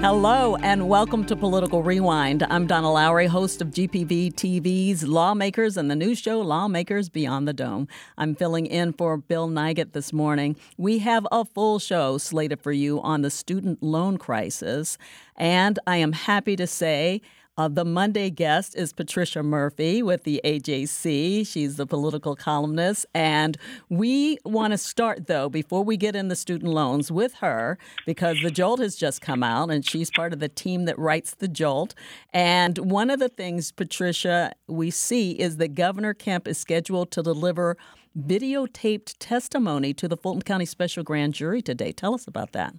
[0.00, 2.44] Hello and welcome to Political Rewind.
[2.48, 7.52] I'm Donna Lowry, host of GPB TV's Lawmakers and the new show Lawmakers Beyond the
[7.52, 7.88] Dome.
[8.16, 10.54] I'm filling in for Bill Nigut this morning.
[10.76, 14.98] We have a full show slated for you on the student loan crisis,
[15.34, 17.20] and I am happy to say
[17.58, 21.44] uh, the Monday guest is Patricia Murphy with the AJC.
[21.44, 23.04] She's the political columnist.
[23.14, 23.58] And
[23.88, 28.36] we want to start, though, before we get into the student loans, with her because
[28.42, 31.48] The Jolt has just come out and she's part of the team that writes The
[31.48, 31.94] Jolt.
[32.32, 37.22] And one of the things, Patricia, we see is that Governor Kemp is scheduled to
[37.22, 37.76] deliver
[38.16, 41.90] videotaped testimony to the Fulton County Special Grand Jury today.
[41.90, 42.74] Tell us about that.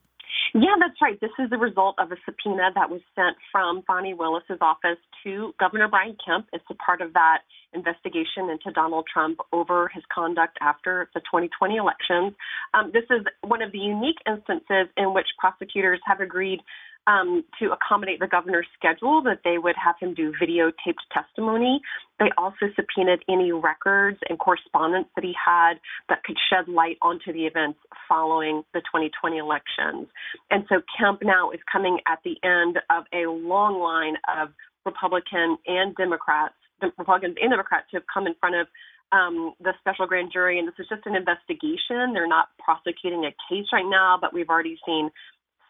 [0.54, 1.20] Yeah, that's right.
[1.22, 5.54] This is the result of a subpoena that was sent from Fani Willis's office to
[5.60, 6.48] Governor Brian Kemp.
[6.54, 7.40] It's a part of that
[7.74, 12.34] investigation into Donald Trump over his conduct after the 2020 elections.
[12.74, 16.62] Um, this is one of the unique instances in which prosecutors have agreed
[17.08, 21.82] um, to accommodate the governor's schedule that they would have him do videotaped testimony.
[22.20, 25.76] They also subpoenaed any records and correspondence that he had
[26.10, 30.08] that could shed light onto the events following the 2020 elections.
[30.52, 34.50] And so Kemp now is coming at the end of a long line of
[34.86, 38.68] Republican and Democrats, Republicans and Democrats who have come in front of
[39.12, 42.14] um, the special grand jury, and this is just an investigation.
[42.14, 45.10] They're not prosecuting a case right now, but we've already seen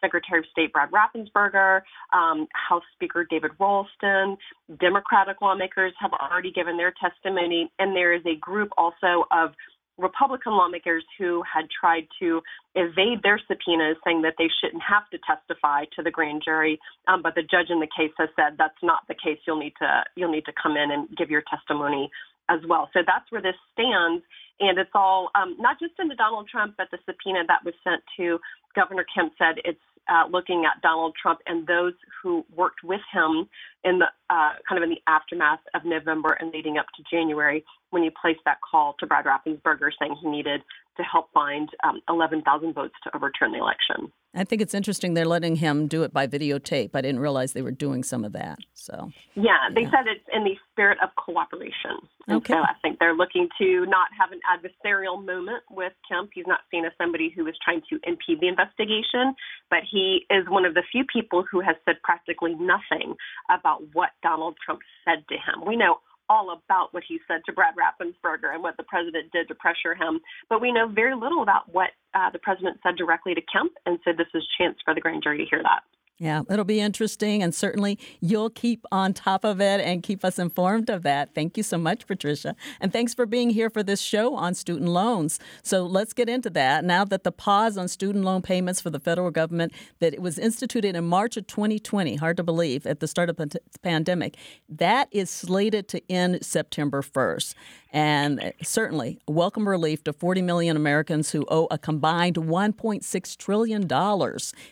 [0.00, 4.36] Secretary of State Brad Raffensperger, um, House Speaker David Ralston,
[4.80, 9.50] Democratic lawmakers have already given their testimony, and there is a group also of
[10.00, 12.40] Republican lawmakers who had tried to
[12.74, 16.78] evade their subpoenas, saying that they shouldn't have to testify to the grand jury.
[17.06, 19.38] Um, but the judge in the case has said that's not the case.
[19.46, 22.10] You'll need to you'll need to come in and give your testimony
[22.48, 22.88] as well.
[22.92, 24.24] So that's where this stands,
[24.58, 28.02] and it's all um, not just into Donald Trump, but the subpoena that was sent
[28.16, 28.40] to
[28.74, 33.48] Governor Kemp said it's uh, looking at Donald Trump and those who worked with him
[33.84, 37.64] in the uh, kind of in the aftermath of November and leading up to January
[37.90, 40.62] when you placed that call to Brad Raffensperger saying he needed
[40.96, 44.12] to help find um, 11,000 votes to overturn the election.
[44.32, 46.90] I think it's interesting they're letting him do it by videotape.
[46.94, 48.58] I didn't realize they were doing some of that.
[48.74, 49.90] So yeah, they yeah.
[49.90, 51.98] said it's in the spirit of cooperation.
[52.28, 52.54] And okay.
[52.54, 56.30] so I think they're looking to not have an adversarial moment with Kemp.
[56.32, 59.34] He's not seen as somebody who is trying to impede the investigation,
[59.68, 63.16] but he is one of the few people who has said practically nothing
[63.50, 65.66] about what Donald Trump said to him.
[65.66, 65.98] We know
[66.30, 69.94] all about what he said to Brad Raffensperger and what the president did to pressure
[69.94, 70.20] him.
[70.48, 73.98] But we know very little about what uh, the president said directly to Kemp, and
[74.04, 75.82] so this is chance for the grand jury to hear that.
[76.22, 80.38] Yeah, it'll be interesting, and certainly you'll keep on top of it and keep us
[80.38, 81.34] informed of that.
[81.34, 82.54] Thank you so much, Patricia.
[82.78, 85.40] And thanks for being here for this show on student loans.
[85.62, 86.84] So let's get into that.
[86.84, 90.38] Now that the pause on student loan payments for the federal government that it was
[90.38, 94.36] instituted in March of 2020, hard to believe, at the start of the pandemic,
[94.68, 97.54] that is slated to end September 1st
[97.92, 103.88] and eh, certainly welcome relief to 40 million Americans who owe a combined $1.6 trillion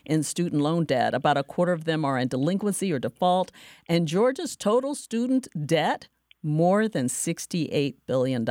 [0.05, 1.15] in student loan debt.
[1.15, 3.51] About a quarter of them are in delinquency or default,
[3.89, 6.09] and Georgia's total student debt
[6.43, 8.47] more than $68 billion.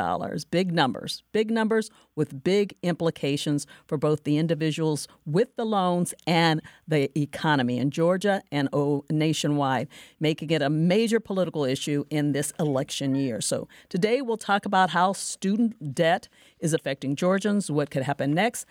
[0.51, 6.61] Big numbers, big numbers with big implications for both the individuals with the loans and
[6.87, 8.69] the economy in Georgia and
[9.09, 9.87] nationwide,
[10.19, 13.39] making it a major political issue in this election year.
[13.39, 16.27] So today we'll talk about how student debt
[16.59, 18.65] is affecting Georgians, what could happen next,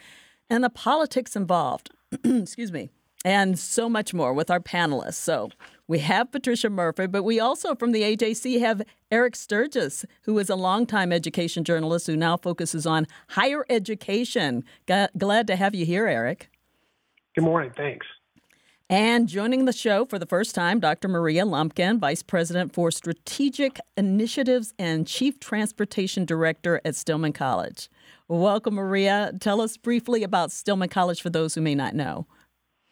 [0.50, 1.90] and the politics involved.
[2.24, 2.90] Excuse me
[3.24, 5.14] and so much more with our panelists.
[5.14, 5.50] So
[5.88, 10.50] we have Patricia Murphy, but we also from the AJC have Eric Stirgus, who is
[10.50, 14.64] a longtime education journalist who now focuses on higher education.
[14.88, 16.50] G- glad to have you here, Eric.
[17.34, 17.72] Good morning.
[17.76, 18.06] Thanks.
[18.88, 21.08] And joining the show for the first time, Dr.
[21.08, 27.88] Maria Lumpkin, Vice President for Strategic Initiatives and Chief Transportation Director at Stillman College.
[28.28, 29.32] Welcome, Maria.
[29.40, 32.28] Tell us briefly about Stillman College for those who may not know.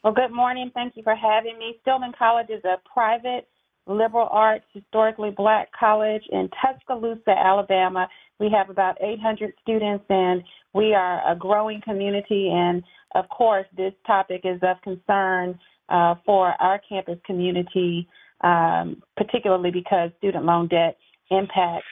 [0.05, 0.71] Well, good morning.
[0.75, 1.79] Thank you for having me.
[1.81, 3.49] Stillman College is a private
[3.87, 8.07] liberal arts, historically black college in Tuscaloosa, Alabama.
[8.39, 10.43] We have about 800 students, and
[10.75, 12.51] we are a growing community.
[12.53, 12.83] And
[13.15, 15.59] of course, this topic is of concern
[15.89, 18.07] uh, for our campus community,
[18.43, 20.99] um, particularly because student loan debt
[21.31, 21.87] impacts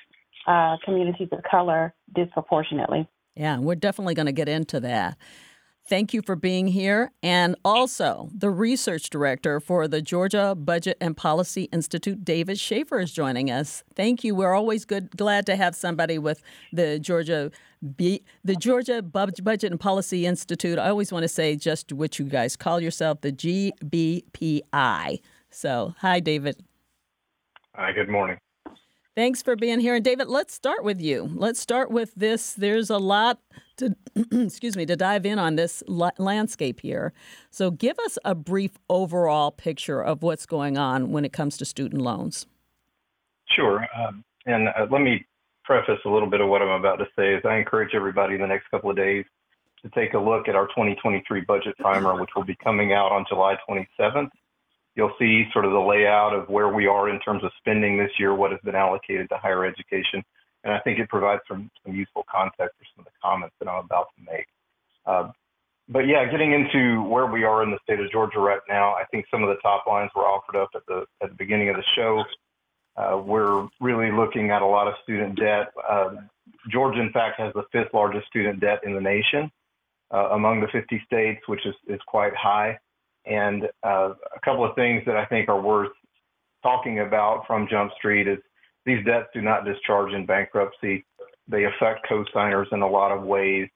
[0.46, 3.08] uh, communities of color disproportionately.
[3.36, 5.16] Yeah, we're definitely going to get into that.
[5.92, 7.12] Thank you for being here.
[7.22, 13.12] And also, the research director for the Georgia Budget and Policy Institute, David Schaefer, is
[13.12, 13.84] joining us.
[13.94, 14.34] Thank you.
[14.34, 16.42] We're always good, glad to have somebody with
[16.72, 17.50] the Georgia
[17.94, 20.78] B, the Georgia Budget and Policy Institute.
[20.78, 25.20] I always want to say just what you guys call yourself, the GBPI.
[25.50, 26.56] So, hi, David.
[27.74, 28.38] Hi, good morning.
[29.14, 29.94] Thanks for being here.
[29.94, 31.30] And David, let's start with you.
[31.34, 32.54] Let's start with this.
[32.54, 33.40] There's a lot
[33.82, 33.96] to,
[34.44, 37.12] excuse me, to dive in on this landscape here.
[37.50, 41.64] So give us a brief overall picture of what's going on when it comes to
[41.64, 42.46] student loans.
[43.54, 43.86] Sure.
[43.96, 45.24] Um, and uh, let me
[45.64, 48.40] preface a little bit of what I'm about to say is I encourage everybody in
[48.40, 49.24] the next couple of days
[49.82, 53.24] to take a look at our 2023 budget primer, which will be coming out on
[53.28, 54.30] July 27th
[54.94, 58.10] you'll see sort of the layout of where we are in terms of spending this
[58.18, 60.22] year, what has been allocated to higher education.
[60.64, 63.68] And I think it provides some, some useful context for some of the comments that
[63.68, 64.46] I'm about to make.
[65.06, 65.32] Uh,
[65.88, 69.04] but yeah, getting into where we are in the state of Georgia right now, I
[69.10, 71.76] think some of the top lines were offered up at the at the beginning of
[71.76, 72.24] the show.
[72.96, 75.72] Uh, we're really looking at a lot of student debt.
[75.88, 76.10] Uh,
[76.70, 79.50] Georgia, in fact, has the fifth largest student debt in the nation
[80.12, 82.78] uh, among the 50 states, which is, is quite high.
[83.24, 85.92] And uh, a couple of things that I think are worth
[86.62, 88.38] talking about from Jump Street is
[88.86, 91.04] these debts do not discharge in bankruptcy.
[91.48, 93.68] They affect co-signers in a lot of ways.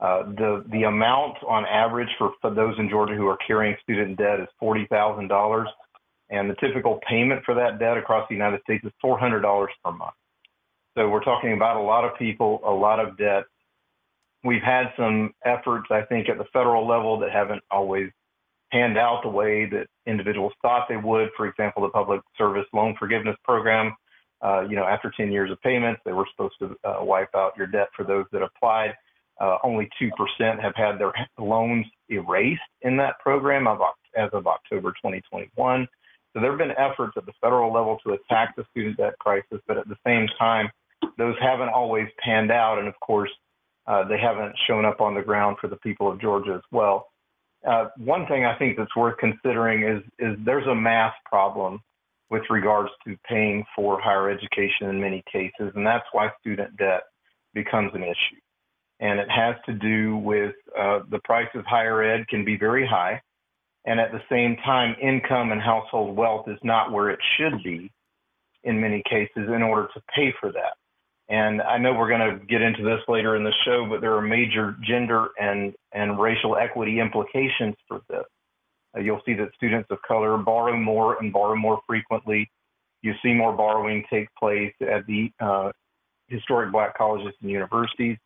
[0.00, 4.18] Uh, the the amount on average for, for those in Georgia who are carrying student
[4.18, 5.68] debt is forty thousand dollars,
[6.30, 9.70] and the typical payment for that debt across the United States is four hundred dollars
[9.84, 10.14] per month.
[10.96, 13.44] So we're talking about a lot of people, a lot of debt.
[14.44, 18.10] We've had some efforts, I think, at the federal level that haven't always
[18.72, 21.28] panned out the way that individuals thought they would.
[21.36, 23.94] For example, the Public Service Loan Forgiveness Program.
[24.42, 27.52] Uh, you know, after 10 years of payments, they were supposed to uh, wipe out
[27.56, 28.94] your debt for those that applied.
[29.40, 33.66] Uh, only 2% have had their loans erased in that program
[34.16, 35.88] as of October 2021.
[36.32, 39.60] So there have been efforts at the federal level to attack the student debt crisis,
[39.66, 40.70] but at the same time,
[41.18, 42.78] those haven't always panned out.
[42.78, 43.30] And of course,
[43.86, 47.08] uh, they haven't shown up on the ground for the people of Georgia as well.
[47.68, 51.80] Uh, one thing I think that's worth considering is is there's a math problem
[52.32, 57.02] with regards to paying for higher education in many cases, and that's why student debt
[57.52, 58.40] becomes an issue.
[59.00, 62.86] And it has to do with uh, the price of higher ed can be very
[62.86, 63.20] high,
[63.84, 67.92] and at the same time, income and household wealth is not where it should be
[68.64, 70.74] in many cases in order to pay for that.
[71.28, 74.14] And I know we're going to get into this later in the show, but there
[74.14, 78.24] are major gender and, and racial equity implications for this.
[78.96, 82.50] Uh, you'll see that students of color borrow more and borrow more frequently.
[83.02, 85.72] You see more borrowing take place at the uh,
[86.28, 88.16] historic black colleges and universities.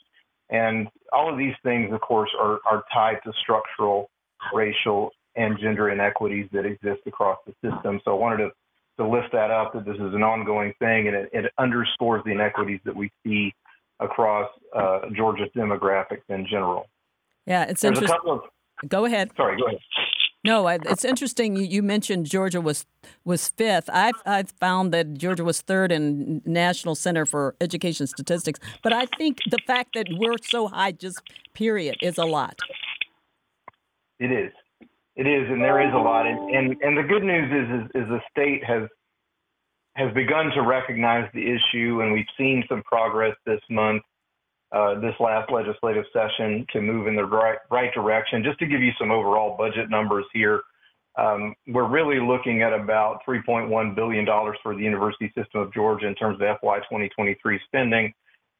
[0.50, 4.10] And all of these things, of course, are, are tied to structural,
[4.54, 8.00] racial, and gender inequities that exist across the system.
[8.04, 8.50] So I wanted to
[8.98, 12.30] to lift that up that this is an ongoing thing and it, it underscores the
[12.30, 13.52] inequities that we see
[14.00, 16.86] across uh, Georgia's demographics in general.
[17.46, 18.16] Yeah, it's interesting.
[18.26, 18.40] Of,
[18.88, 19.30] go ahead.
[19.36, 19.78] Sorry, go ahead.
[20.46, 21.56] No, it's interesting.
[21.56, 22.87] You, mentioned Georgia was
[23.25, 23.90] was fifth.
[23.93, 28.61] I've I've found that Georgia was third in National Center for Education Statistics.
[28.82, 31.20] But I think the fact that we're so high, just
[31.52, 32.61] period, is a lot.
[34.20, 34.52] It is.
[35.16, 36.26] It is, and there is a lot.
[36.26, 38.88] And and, and the good news is, is, is the state has
[39.97, 44.02] has begun to recognize the issue, and we've seen some progress this month,
[44.73, 48.42] uh, this last legislative session, to move in the right right direction.
[48.44, 50.62] Just to give you some overall budget numbers here,
[51.18, 56.06] um, we're really looking at about 3.1 billion dollars for the University System of Georgia
[56.06, 58.12] in terms of FY 2023 spending.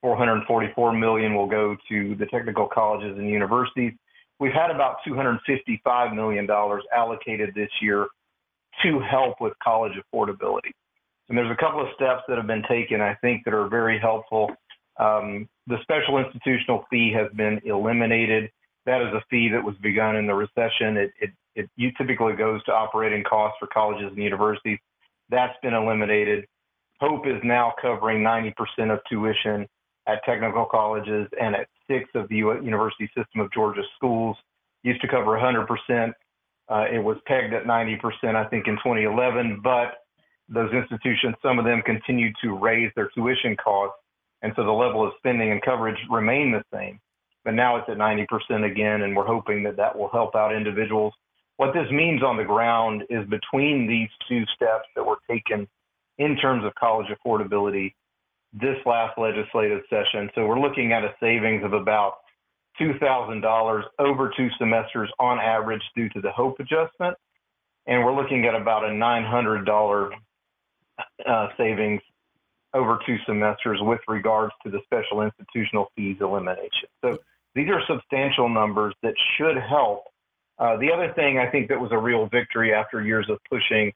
[0.03, 3.93] 444 million will go to the technical colleges and universities
[4.39, 6.47] we've had about $255 million
[6.95, 8.07] allocated this year
[8.83, 10.73] to help with college affordability.
[11.29, 13.99] And there's a couple of steps that have been taken, I think, that are very
[13.99, 14.51] helpful.
[14.99, 18.51] Um, the special institutional fee has been eliminated.
[18.85, 20.97] That is a fee that was begun in the recession.
[20.97, 21.31] It, it,
[21.77, 24.79] it typically goes to operating costs for colleges and universities.
[25.29, 26.47] That's been eliminated.
[27.01, 28.55] Hope is now covering 90%
[28.93, 29.67] of tuition
[30.07, 34.37] at technical colleges and at six of the University System of Georgia schools.
[34.83, 36.13] Used to cover 100%.
[36.69, 38.01] Uh, it was pegged at 90%,
[38.35, 39.99] I think, in 2011, but
[40.49, 43.99] those institutions, some of them continued to raise their tuition costs.
[44.43, 47.01] And so the level of spending and coverage remain the same.
[47.45, 48.27] But now it's at 90%
[48.71, 51.15] again, and we're hoping that that will help out individuals
[51.57, 55.67] what this means on the ground is between these two steps that were taken
[56.19, 57.95] in terms of college affordability
[58.53, 60.31] this last legislative session.
[60.35, 62.19] So we're looking at a savings of about
[62.81, 67.17] $2,000 over two semesters on average due to the HOPE adjustment.
[67.87, 70.11] And we're looking at about a $900
[71.27, 72.01] uh, savings
[72.77, 76.89] over two semesters with regards to the special institutional fees elimination.
[77.03, 77.19] So
[77.55, 80.05] these are substantial numbers that should help.
[80.59, 83.93] Uh, the other thing I think that was a real victory after years of pushing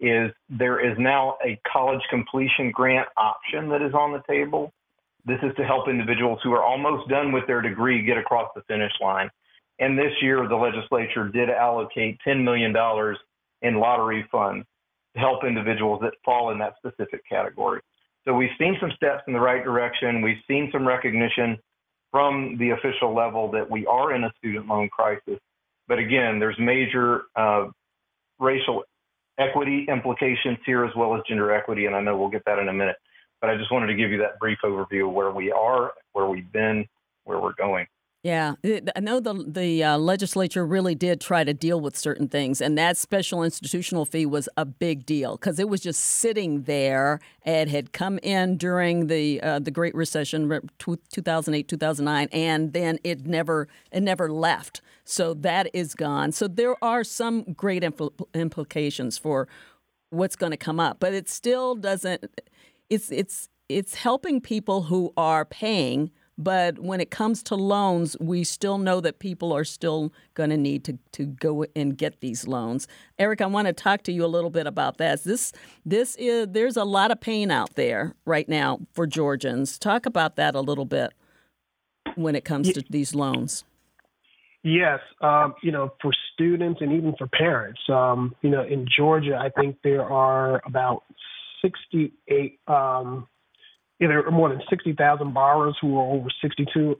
[0.00, 4.72] is there is now a college completion grant option that is on the table.
[5.24, 8.62] This is to help individuals who are almost done with their degree get across the
[8.62, 9.30] finish line.
[9.78, 12.74] And this year, the legislature did allocate $10 million
[13.62, 14.66] in lottery funds
[15.14, 17.80] to help individuals that fall in that specific category.
[18.26, 20.22] So we've seen some steps in the right direction.
[20.22, 21.58] We've seen some recognition
[22.10, 25.38] from the official level that we are in a student loan crisis.
[25.88, 27.66] But again, there's major uh,
[28.38, 28.84] racial
[29.38, 32.68] equity implications here as well as gender equity, and I know we'll get that in
[32.68, 32.96] a minute.
[33.40, 36.26] But I just wanted to give you that brief overview of where we are, where
[36.26, 36.86] we've been,
[37.24, 37.86] where we're going.
[38.24, 38.54] Yeah,
[38.96, 42.78] I know the the uh, legislature really did try to deal with certain things, and
[42.78, 47.20] that special institutional fee was a big deal because it was just sitting there.
[47.44, 52.06] It had come in during the uh, the Great Recession, two thousand eight, two thousand
[52.06, 54.80] nine, and then it never it never left.
[55.04, 56.32] So that is gone.
[56.32, 59.48] So there are some great impl- implications for
[60.08, 62.24] what's going to come up, but it still doesn't.
[62.88, 68.44] It's it's it's helping people who are paying but when it comes to loans, we
[68.44, 72.46] still know that people are still going to need to, to go and get these
[72.46, 72.88] loans.
[73.18, 75.22] Eric, I want to talk to you a little bit about that.
[75.24, 75.52] This
[75.86, 79.78] this is there's a lot of pain out there right now for Georgians.
[79.78, 81.12] Talk about that a little bit
[82.16, 83.64] when it comes to these loans.
[84.62, 89.36] Yes, um, you know, for students and even for parents, um, you know, in Georgia,
[89.36, 91.04] I think there are about
[91.60, 93.28] 68 um,
[94.08, 96.98] there are more than 60,000 borrowers who are over 62,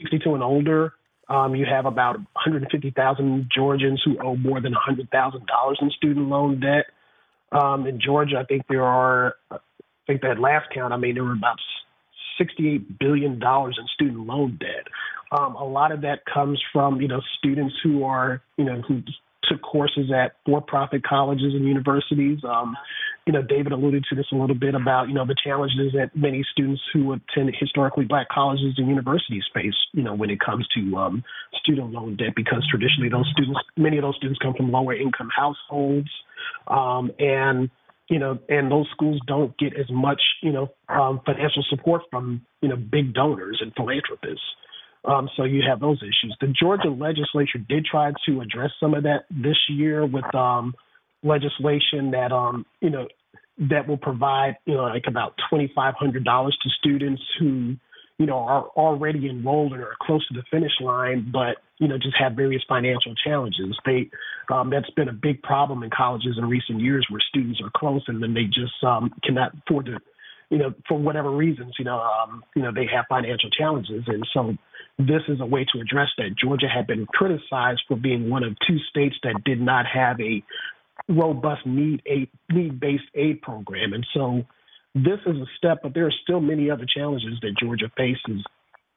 [0.00, 0.94] 62 and older.
[1.28, 6.86] Um, you have about 150,000 Georgians who owe more than $100,000 in student loan debt.
[7.52, 9.58] Um, in Georgia, I think there are, I
[10.06, 11.58] think that last count, I mean, there were about
[12.40, 14.86] $68 billion in student loan debt.
[15.32, 19.02] Um, a lot of that comes from, you know, students who are, you know, who
[19.48, 22.38] took courses at for-profit colleges and universities.
[22.44, 22.76] Um,
[23.26, 26.10] you know, David alluded to this a little bit about, you know, the challenges that
[26.14, 30.66] many students who attend historically black colleges and universities face, you know, when it comes
[30.74, 31.24] to um,
[31.54, 35.30] student loan debt, because traditionally those students, many of those students come from lower income
[35.34, 36.10] households.
[36.68, 37.70] Um, and,
[38.10, 42.44] you know, and those schools don't get as much, you know, um, financial support from,
[42.60, 44.44] you know, big donors and philanthropists.
[45.04, 46.36] Um, so you have those issues.
[46.40, 50.74] The Georgia legislature did try to address some of that this year with um,
[51.22, 53.06] legislation that um, you know
[53.58, 57.76] that will provide you know like about twenty five hundred dollars to students who
[58.18, 61.98] you know are already enrolled and are close to the finish line, but you know
[61.98, 63.76] just have various financial challenges.
[63.84, 64.10] They
[64.50, 68.02] um, that's been a big problem in colleges in recent years where students are close
[68.08, 69.98] and then they just um, cannot afford to
[70.50, 74.26] you know for whatever reasons you know um, you know they have financial challenges and
[74.32, 74.56] so
[74.98, 76.36] this is a way to address that.
[76.40, 80.42] Georgia had been criticized for being one of two states that did not have a
[81.08, 84.44] robust need aid, need-based aid program, and so
[84.94, 85.80] this is a step.
[85.82, 88.44] But there are still many other challenges that Georgia faces,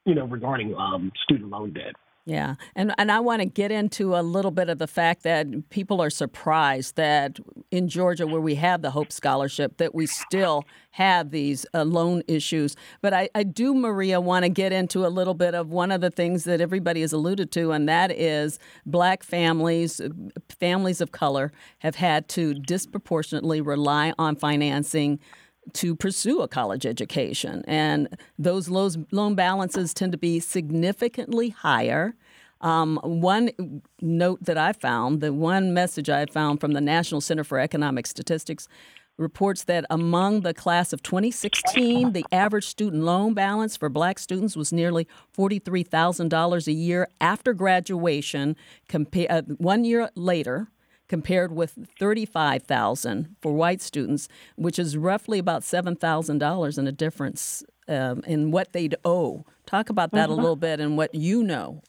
[0.06, 1.96] you know, regarding um, student loan debt.
[2.28, 5.48] Yeah, and and I want to get into a little bit of the fact that
[5.70, 7.40] people are surprised that
[7.72, 12.24] in Georgia, where we have the Hope Scholarship, that we still have these uh, loan
[12.28, 12.76] issues.
[13.02, 16.02] But I, I do, Maria, want to get into a little bit of one of
[16.02, 20.02] the things that everybody has alluded to, and that is black families,
[20.60, 25.18] families of color, have had to disproportionately rely on financing
[25.74, 27.64] to pursue a college education.
[27.68, 32.16] And those loan balances tend to be significantly higher.
[32.62, 33.52] Um, one
[34.02, 38.08] note that I found, the one message I found from the National Center for Economic
[38.08, 38.68] Statistics,
[39.18, 44.56] reports that among the class of 2016, the average student loan balance for black students
[44.56, 48.56] was nearly $43,000 a year after graduation,
[48.88, 50.70] compa- uh, one year later
[51.08, 58.22] compared with 35,000 for white students, which is roughly about $7,000 in a difference um,
[58.28, 59.46] in what they'd owe.
[59.66, 60.40] Talk about that mm-hmm.
[60.40, 61.82] a little bit and what you know.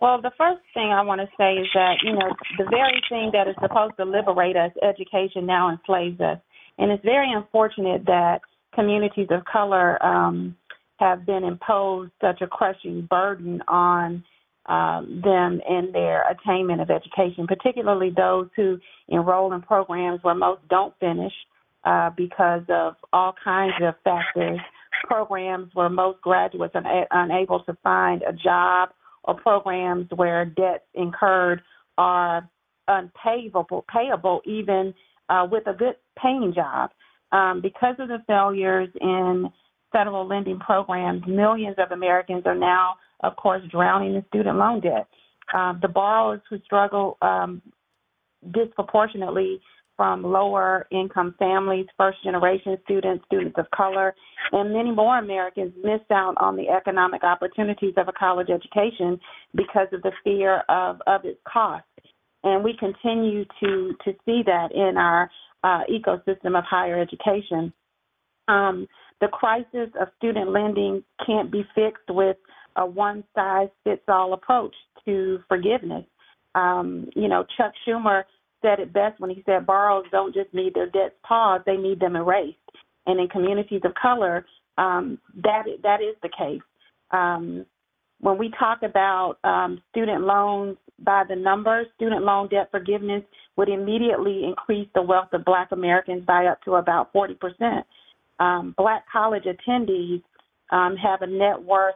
[0.00, 3.30] Well, the first thing I want to say is that, you know, the very thing
[3.34, 6.38] that is supposed to liberate us, education, now enslaves us.
[6.78, 8.40] And it's very unfortunate that
[8.74, 10.56] communities of color um,
[10.96, 14.24] have been imposed such a crushing burden on
[14.66, 18.78] um, them in their attainment of education, particularly those who
[19.08, 21.32] enroll in programs where most don't finish
[21.84, 24.60] uh, because of all kinds of factors.
[25.04, 28.90] Programs where most graduates are unable to find a job,
[29.24, 31.60] or programs where debts incurred
[31.98, 32.48] are
[32.86, 34.94] unpayable, payable even
[35.28, 36.90] uh, with a good paying job.
[37.32, 39.50] Um, because of the failures in
[39.90, 45.06] federal lending programs, millions of Americans are now, of course, drowning in student loan debt.
[45.52, 47.60] Uh, the borrowers who struggle um,
[48.52, 49.60] disproportionately
[49.96, 54.14] from lower income families, first generation students, students of color,
[54.52, 59.20] and many more Americans miss out on the economic opportunities of a college education
[59.54, 61.84] because of the fear of, of its cost.
[62.42, 65.30] And we continue to, to see that in our
[65.62, 67.72] uh, ecosystem of higher education.
[68.48, 68.88] Um,
[69.20, 72.36] the crisis of student lending can't be fixed with
[72.76, 74.74] a one size fits all approach
[75.04, 76.04] to forgiveness.
[76.54, 78.24] Um, you know, Chuck Schumer
[78.60, 82.00] said it best when he said borrowers don't just need their debts paused, they need
[82.00, 82.58] them erased.
[83.06, 84.46] And in communities of color,
[84.78, 86.62] um, that that is the case.
[87.10, 87.66] Um,
[88.20, 93.24] when we talk about um, student loans by the numbers, student loan debt forgiveness
[93.56, 97.86] would immediately increase the wealth of Black Americans by up to about 40 percent.
[98.38, 100.22] Um, black college attendees
[100.70, 101.94] um, have a net worth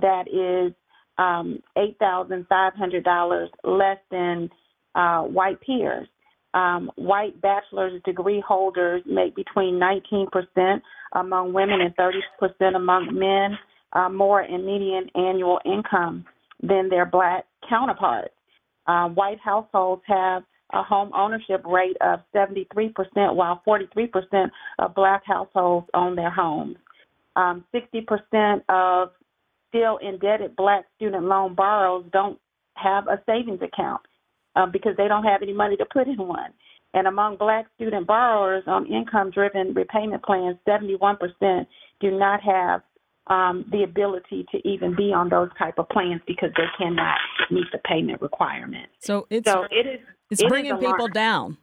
[0.00, 0.72] that is
[1.18, 4.50] um, $8,500 less than
[4.94, 6.08] uh, white peers.
[6.54, 10.80] Um, white bachelor's degree holders make between 19%
[11.12, 13.58] among women and 30% among men
[13.92, 16.24] uh, more in median annual income
[16.62, 18.34] than their black counterparts.
[18.86, 25.86] Uh, white households have a home ownership rate of 73%, while 43% of black households
[25.94, 26.76] own their homes.
[27.36, 29.10] Um, 60% of
[29.74, 32.38] still indebted black student loan borrowers don't
[32.76, 34.02] have a savings account
[34.56, 36.52] um, because they don't have any money to put in one.
[36.92, 41.66] And among black student borrowers on income driven repayment plans, 71%
[42.00, 42.82] do not have
[43.26, 47.18] um, the ability to even be on those type of plans because they cannot
[47.50, 48.88] meet the payment requirement.
[49.00, 51.56] So it's so it is it's it bringing people down.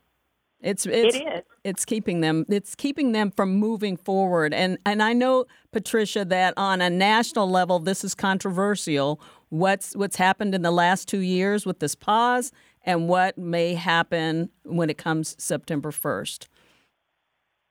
[0.62, 1.44] It's it's it is.
[1.64, 4.54] it's keeping them it's keeping them from moving forward.
[4.54, 9.20] And and I know Patricia that on a national level this is controversial.
[9.50, 12.52] What's what's happened in the last 2 years with this pause
[12.84, 16.48] and what may happen when it comes September 1st.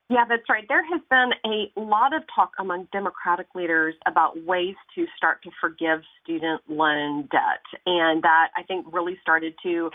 [0.09, 0.65] Yeah, that's right.
[0.69, 5.51] There has been a lot of talk among Democratic leaders about ways to start to
[5.61, 7.63] forgive student loan debt.
[7.87, 9.89] And that I think really started to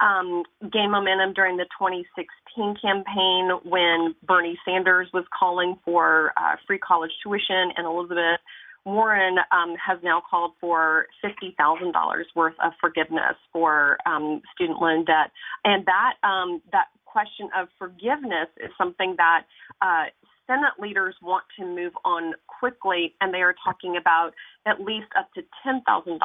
[0.00, 6.78] um, gain momentum during the 2016 campaign when Bernie Sanders was calling for uh, free
[6.78, 8.40] college tuition, and Elizabeth
[8.84, 11.92] Warren um, has now called for $50,000
[12.34, 15.30] worth of forgiveness for um, student loan debt,
[15.64, 19.42] and that um, that question of forgiveness is something that
[19.82, 20.04] uh,
[20.50, 24.32] Senate leaders want to move on quickly, and they are talking about
[24.66, 26.18] at least up to $10,000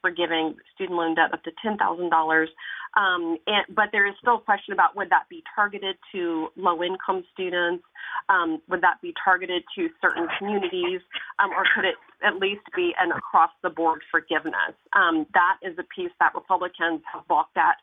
[0.00, 2.46] for giving student loan debt up to $10,000.
[2.96, 3.38] Um,
[3.74, 7.82] but there is still a question about would that be targeted to low income students?
[8.28, 11.00] Um, would that be targeted to certain communities?
[11.38, 14.76] Um, or could it at least be an across the board forgiveness?
[14.92, 17.76] Um, that is a piece that Republicans have balked at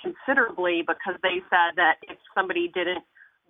[0.00, 3.02] considerably because they said that if somebody didn't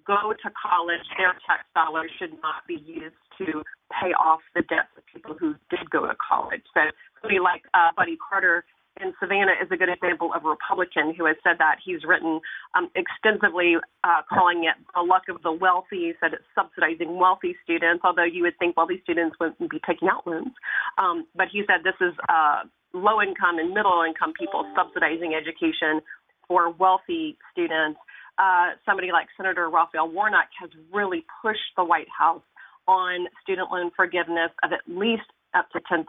[0.06, 4.92] go to college, their tax dollars should not be used to pay off the debts
[4.96, 6.62] of people who did go to college.
[6.74, 6.80] So
[7.20, 8.64] somebody like uh, Buddy Carter
[9.00, 11.76] in Savannah is a good example of a Republican who has said that.
[11.84, 12.40] He's written
[12.74, 16.10] um, extensively uh, calling it the luck of the wealthy.
[16.10, 20.08] He said it's subsidizing wealthy students, although you would think wealthy students wouldn't be taking
[20.08, 20.52] out loans.
[20.98, 26.02] Um, but he said this is uh, low income and middle income people subsidizing education
[26.46, 28.00] for wealthy students
[28.40, 32.42] uh, somebody like Senator Raphael Warnock has really pushed the White House
[32.88, 36.06] on student loan forgiveness of at least up to $10,000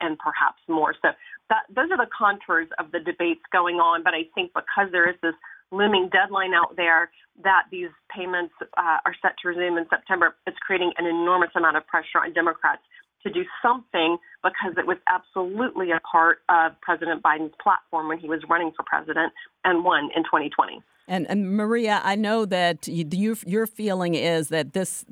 [0.00, 0.94] and perhaps more.
[1.02, 1.08] So
[1.50, 4.02] that, those are the contours of the debates going on.
[4.02, 5.34] But I think because there is this
[5.70, 7.10] looming deadline out there
[7.44, 11.76] that these payments uh, are set to resume in September, it's creating an enormous amount
[11.76, 12.82] of pressure on Democrats
[13.26, 18.28] to do something because it was absolutely a part of President Biden's platform when he
[18.28, 19.32] was running for president
[19.64, 20.80] and won in 2020.
[21.08, 25.04] And, and Maria, I know that you, your your feeling is that this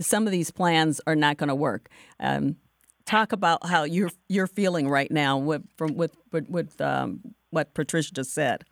[0.00, 1.88] some of these plans are not going to work.
[2.20, 2.56] Um,
[3.04, 7.74] talk about how you're you're feeling right now with from with with, with um, what
[7.74, 8.64] Patricia just said.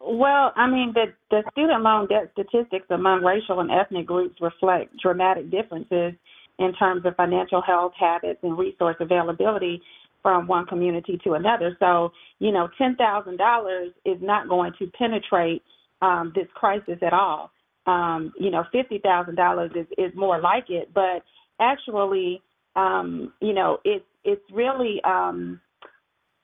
[0.00, 4.96] Well, I mean, the, the student loan debt statistics among racial and ethnic groups reflect
[4.96, 6.14] dramatic differences
[6.58, 9.82] in terms of financial health habits and resource availability.
[10.20, 11.76] from one community to another.
[11.78, 15.62] So, you know, $10,000 is not going to penetrate
[16.02, 17.52] um, this crisis at all.
[17.86, 21.22] Um, you know, $50,000 is, is more like it, but
[21.60, 22.42] actually,
[22.76, 25.60] um, you know, it's, it's really, um,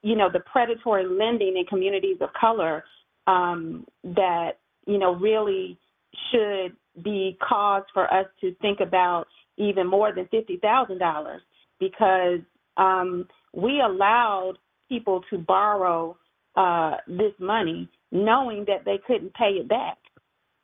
[0.03, 2.85] you know, the predatory lending in communities of color
[3.27, 4.53] um, that,
[4.87, 5.79] you know, really
[6.31, 11.39] should be cause for us to think about even more than $50,000
[11.81, 12.41] because
[12.77, 14.55] um, we allowed
[14.89, 16.17] people to borrow
[16.57, 19.99] uh, this money knowing that they couldn't pay it back,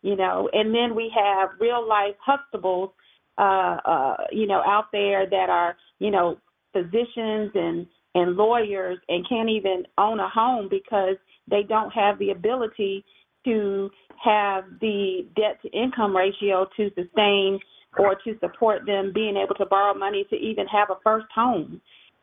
[0.03, 0.49] you know.
[0.53, 2.93] And then we have real life Huxtables,
[3.39, 6.39] uh, uh, you know, out there that are, you know,
[6.73, 11.17] physicians and and lawyers and can't even own a home because
[11.49, 13.05] they don't have the ability
[13.45, 13.89] to
[14.23, 17.59] have the debt to income ratio to sustain
[17.99, 21.81] or to support them being able to borrow money to even have a first home.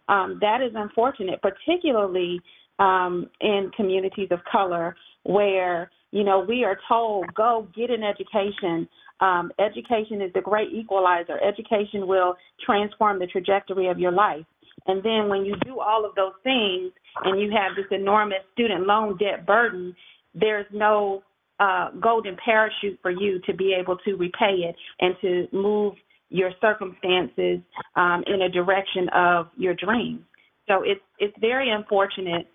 [0.10, 2.39] Um, that is unfortunate, particularly
[2.80, 8.88] um, in communities of color where you know we are told go get an education.
[9.19, 11.39] Um, education is the great equalizer.
[11.43, 14.45] Education will transform the trajectory of your life.
[14.86, 16.91] And then when you do all of those things
[17.23, 19.95] and you have this enormous student loan debt burden,
[20.36, 21.23] there's no
[21.59, 25.93] uh, golden parachute for you to be able to repay it and to move
[26.29, 27.59] your circumstances
[27.95, 30.21] um, in a direction of your dreams.
[30.67, 32.47] So it's it's very unfortunate,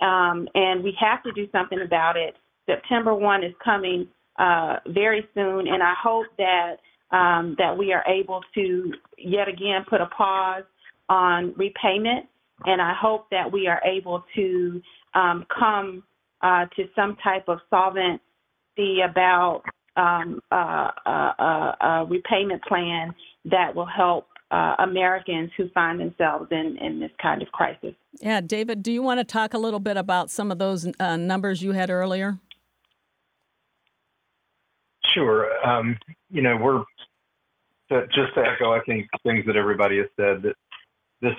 [0.00, 2.34] um, and we have to do something about it.
[2.66, 6.76] September one is coming uh, very soon, and I hope that
[7.12, 10.64] um, that we are able to yet again put a pause
[11.08, 12.26] on repayment,
[12.64, 14.82] and I hope that we are able to
[15.14, 16.02] um, come
[16.42, 18.20] uh, to some type of solvent
[18.80, 19.62] see about
[19.96, 23.14] um, uh, uh, a repayment plan
[23.44, 27.94] that will help uh, Americans who find themselves in, in this kind of crisis.
[28.20, 31.16] Yeah, David, do you want to talk a little bit about some of those uh,
[31.16, 32.38] numbers you had earlier?
[35.14, 35.48] Sure.
[35.66, 35.96] Um,
[36.30, 36.82] you know, we're
[37.90, 40.54] just to echo, I think things that everybody has said that
[41.20, 41.34] this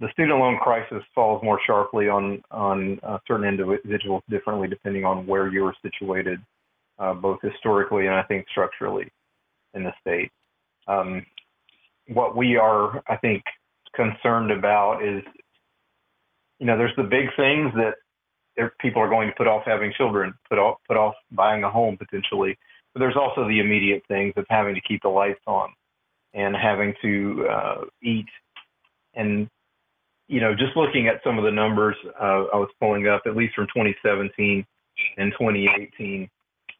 [0.00, 5.26] the student loan crisis falls more sharply on on uh, certain individuals differently depending on
[5.26, 6.40] where you are situated,
[6.98, 9.10] uh, both historically and I think structurally
[9.74, 10.30] in the state.
[10.86, 11.24] Um,
[12.08, 13.42] what we are, I think,
[13.94, 15.22] concerned about is,
[16.58, 17.94] you know, there's the big things that
[18.80, 21.96] people are going to put off having children, put off put off buying a home
[21.96, 22.56] potentially.
[22.92, 25.70] But there's also the immediate things of having to keep the lights on
[26.32, 28.26] and having to uh, eat
[29.14, 29.48] and
[30.28, 33.36] you know, just looking at some of the numbers uh, I was pulling up, at
[33.36, 34.64] least from 2017
[35.18, 36.28] and 2018,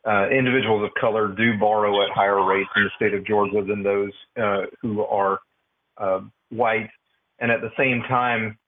[0.06, 3.82] uh, individuals of color do borrow at higher rates in the state of Georgia than
[3.82, 5.40] those uh, who are
[5.98, 6.90] uh, white.
[7.38, 8.58] And at the same time,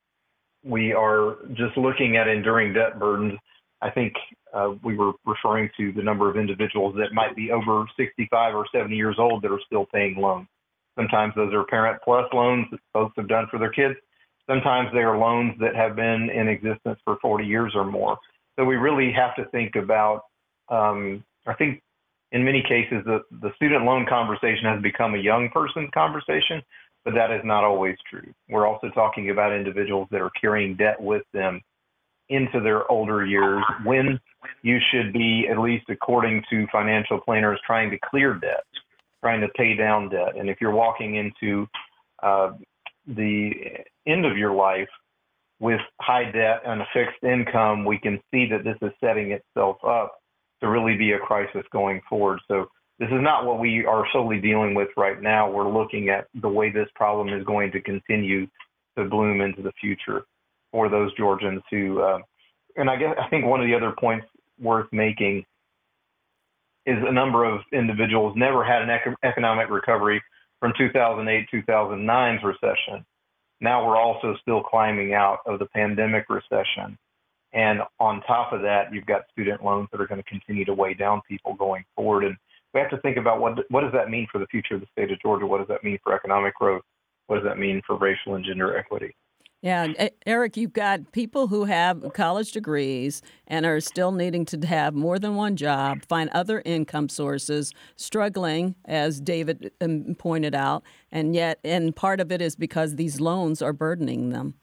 [0.64, 3.38] we are just looking at enduring debt burdens.
[3.80, 4.14] I think
[4.52, 8.66] uh, we were referring to the number of individuals that might be over 65 or
[8.72, 10.48] 70 years old that are still paying loans.
[10.96, 13.96] Sometimes those are parent plus loans that folks have done for their kids.
[14.48, 18.16] Sometimes they are loans that have been in existence for 40 years or more.
[18.56, 20.22] So we really have to think about,
[20.68, 21.82] um, I think
[22.32, 26.62] in many cases, the, the student loan conversation has become a young person conversation,
[27.04, 28.32] but that is not always true.
[28.48, 31.60] We're also talking about individuals that are carrying debt with them
[32.28, 34.18] into their older years when
[34.62, 38.64] you should be, at least according to financial planners, trying to clear debt,
[39.22, 40.36] trying to pay down debt.
[40.36, 41.66] And if you're walking into
[42.22, 42.52] uh,
[43.06, 43.52] the
[44.06, 44.88] end of your life
[45.58, 49.76] with high debt and a fixed income, we can see that this is setting itself
[49.84, 50.16] up
[50.60, 52.40] to really be a crisis going forward.
[52.48, 52.66] So
[52.98, 55.50] this is not what we are solely dealing with right now.
[55.50, 58.46] We're looking at the way this problem is going to continue
[58.96, 60.24] to bloom into the future
[60.72, 62.18] for those Georgians who, uh,
[62.76, 64.26] and I guess I think one of the other points
[64.58, 65.44] worth making
[66.86, 70.22] is a number of individuals never had an economic recovery
[70.60, 73.04] from 2008 2009's recession
[73.60, 76.98] now we're also still climbing out of the pandemic recession.
[77.52, 80.74] And on top of that, you've got student loans that are going to continue to
[80.74, 82.24] weigh down people going forward.
[82.24, 82.36] And
[82.74, 84.86] we have to think about what what does that mean for the future of the
[84.92, 85.46] state of Georgia?
[85.46, 86.82] What does that mean for economic growth?
[87.28, 89.14] What does that mean for racial and gender equity?
[89.62, 94.94] Yeah, Eric, you've got people who have college degrees and are still needing to have
[94.94, 101.34] more than one job, find other income sources, struggling, as David um, pointed out, and
[101.34, 104.54] yet, and part of it is because these loans are burdening them.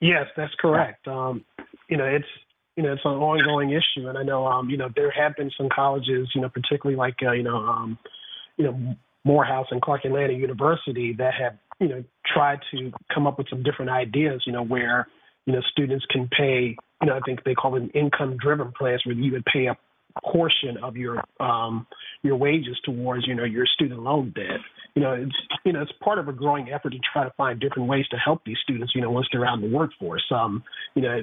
[0.00, 1.08] Yes, that's correct.
[1.08, 1.44] Um,
[1.88, 2.28] you know, it's
[2.76, 5.50] you know it's an ongoing issue, and I know um, you know there have been
[5.56, 7.98] some colleges, you know, particularly like uh, you know um,
[8.58, 13.38] you know Morehouse and Clark Atlanta University that have you know, try to come up
[13.38, 15.08] with some different ideas, you know, where,
[15.46, 19.02] you know, students can pay, you know, I think they call them income driven plans
[19.04, 19.76] where you would pay a
[20.22, 21.86] portion of your um,
[22.22, 24.60] your wages towards you know your student loan debt.
[24.94, 27.60] You know, it's you know it's part of a growing effort to try to find
[27.60, 28.92] different ways to help these students.
[28.94, 30.24] You know, once they're out in the workforce.
[30.30, 30.62] Um,
[30.94, 31.20] you know,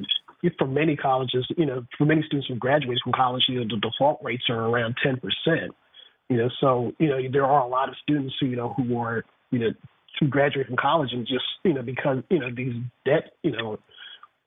[0.57, 3.79] for many colleges, you know, for many students who graduate from college, you know, the
[3.79, 5.71] default rates are around ten percent.
[6.29, 8.97] You know, so you know there are a lot of students who you know who
[8.97, 9.69] are you know
[10.19, 12.73] who graduate from college and just you know because you know these
[13.05, 13.77] debt you know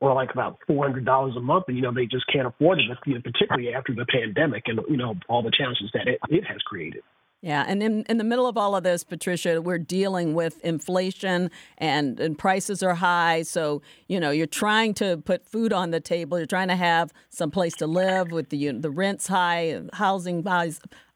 [0.00, 2.78] or like about four hundred dollars a month, and you know they just can't afford
[2.78, 6.18] it, you know, particularly after the pandemic and you know all the challenges that it,
[6.28, 7.02] it has created.
[7.40, 11.50] Yeah, and in, in the middle of all of this, Patricia, we're dealing with inflation
[11.76, 13.42] and, and prices are high.
[13.42, 16.38] So, you know, you're trying to put food on the table.
[16.38, 20.42] You're trying to have some place to live with the the rents high, housing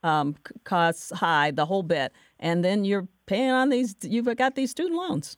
[0.02, 2.12] um, costs high, the whole bit.
[2.38, 5.36] And then you're paying on these, you've got these student loans.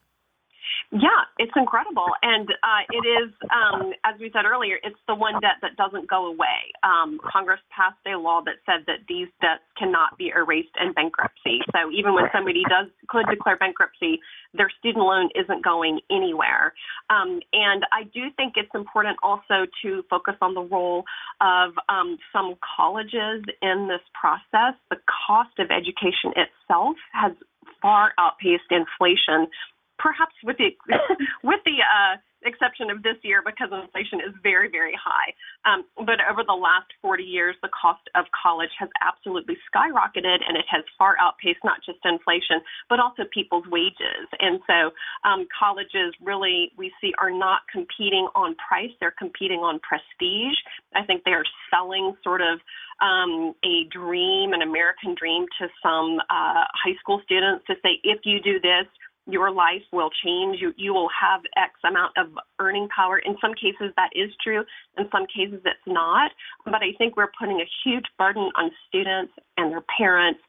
[0.93, 2.09] Yeah, it's incredible.
[2.23, 6.11] And uh, it is, um, as we said earlier, it's the one debt that doesn't
[6.11, 6.75] go away.
[6.83, 11.63] Um, Congress passed a law that said that these debts cannot be erased in bankruptcy.
[11.71, 14.19] So even when somebody does could declare bankruptcy,
[14.55, 16.75] their student loan isn't going anywhere.
[17.09, 21.05] Um, and I do think it's important also to focus on the role
[21.41, 24.75] of um, some colleges in this process.
[24.91, 27.33] The cost of education itself has
[27.81, 29.49] far outpaced inflation
[30.01, 30.73] perhaps with the
[31.45, 35.37] with the uh, exception of this year because inflation is very very high.
[35.69, 40.57] Um, but over the last 40 years, the cost of college has absolutely skyrocketed, and
[40.57, 44.25] it has far outpaced not just inflation but also people's wages.
[44.41, 44.91] And so
[45.29, 50.57] um, colleges really we see are not competing on price; they're competing on prestige.
[50.97, 52.59] I think they are selling sort of
[53.01, 58.21] um, a dream, an American dream, to some uh, high school students to say, if
[58.25, 58.87] you do this,
[59.27, 60.59] your life will change.
[60.61, 62.27] You you will have X amount of
[62.59, 63.19] earning power.
[63.19, 64.65] In some cases that is true.
[64.99, 66.31] In some cases it's not.
[66.65, 70.41] But I think we're putting a huge burden on students and their parents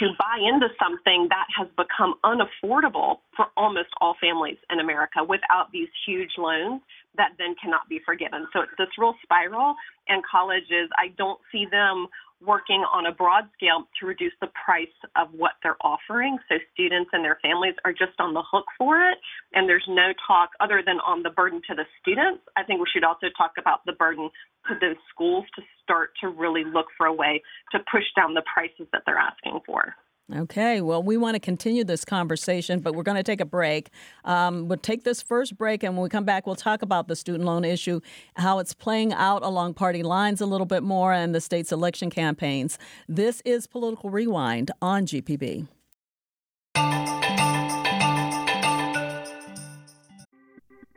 [0.00, 5.70] to buy into something that has become unaffordable for almost all families in America without
[5.72, 6.82] these huge loans
[7.16, 8.46] that then cannot be forgiven.
[8.52, 9.74] So it's this real spiral
[10.08, 12.06] and colleges I don't see them
[12.44, 16.38] working on a broad scale to reduce the price of what they're offering.
[16.48, 19.18] So students and their families are just on the hook for it.
[19.54, 22.42] And there's no talk other than on the burden to the students.
[22.56, 24.30] I think we should also talk about the burden
[24.68, 28.42] to those schools to start to really look for a way to push down the
[28.52, 29.94] prices that they're asking for.
[30.36, 33.88] Okay, well, we want to continue this conversation, but we're going to take a break.
[34.26, 37.16] Um, we'll take this first break, and when we come back, we'll talk about the
[37.16, 38.00] student loan issue,
[38.36, 42.10] how it's playing out along party lines a little bit more, and the state's election
[42.10, 42.78] campaigns.
[43.08, 45.66] This is Political Rewind on GPB.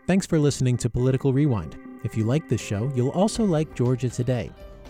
[0.08, 1.78] Thanks for listening to Political Rewind.
[2.04, 4.52] If you like this show, you'll also like Georgia Today.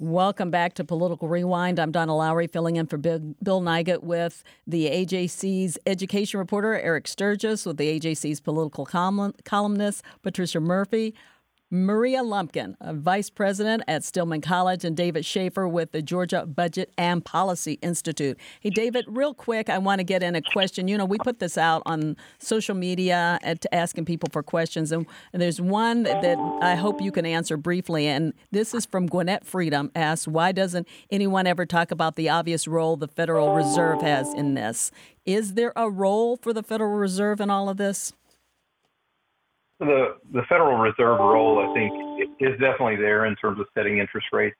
[0.00, 1.80] Welcome back to Political Rewind.
[1.80, 7.66] I'm Donna Lowry, filling in for Bill, Nigut with the AJC's education reporter, Eric Stirgus,
[7.66, 11.16] with the AJC's political columnist, Patricia Murphy.
[11.70, 16.90] Maria Lumpkin, a Vice President at Stillman College, and David Schaefer with the Georgia Budget
[16.96, 18.38] and Policy Institute.
[18.60, 20.88] Hey, David, real quick, I want to get in a question.
[20.88, 25.06] You know, we put this out on social media at asking people for questions, and,
[25.32, 28.08] there's one that, that I hope you can answer briefly.
[28.08, 32.66] And this is from Gwinnett Freedom asks, Why doesn't anyone ever talk about the obvious
[32.66, 34.90] role the Federal Reserve has in this?
[35.24, 38.14] Is there a role for the Federal Reserve in all of this?
[39.80, 44.26] The the Federal Reserve role, I think, is definitely there in terms of setting interest
[44.32, 44.56] rates.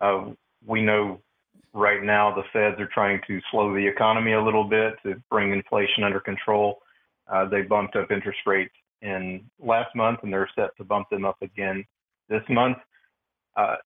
[0.00, 0.30] Uh,
[0.64, 1.20] we know
[1.72, 5.52] right now the Feds are trying to slow the economy a little bit to bring
[5.52, 6.78] inflation under control.
[7.30, 11.24] Uh, they bumped up interest rates in last month, and they're set to bump them
[11.24, 11.84] up again
[12.28, 12.78] this month.
[13.56, 13.76] Uh,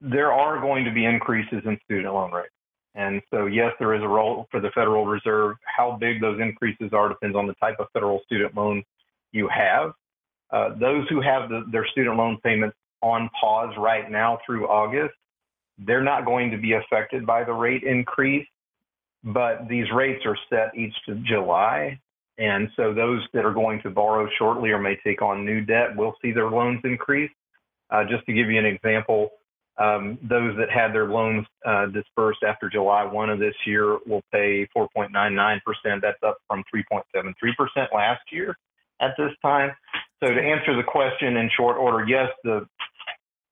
[0.00, 2.50] there are going to be increases in student loan rates.
[2.94, 5.56] And so, yes, there is a role for the Federal Reserve.
[5.64, 8.82] How big those increases are depends on the type of federal student loan
[9.34, 9.92] you have.
[10.50, 15.14] Uh, those who have the, their student loan payments on pause right now through August,
[15.78, 18.46] they're not going to be affected by the rate increase,
[19.24, 21.98] but these rates are set each to July.
[22.38, 25.96] And so those that are going to borrow shortly or may take on new debt
[25.96, 27.30] will see their loans increase.
[27.90, 29.30] Uh, just to give you an example,
[29.78, 34.22] um, those that had their loans uh, dispersed after July 1 of this year will
[34.32, 35.60] pay 4.99%.
[36.00, 38.56] That's up from 3.73% last year
[39.04, 39.70] at this time.
[40.22, 42.66] So to answer the question in short order, yes, the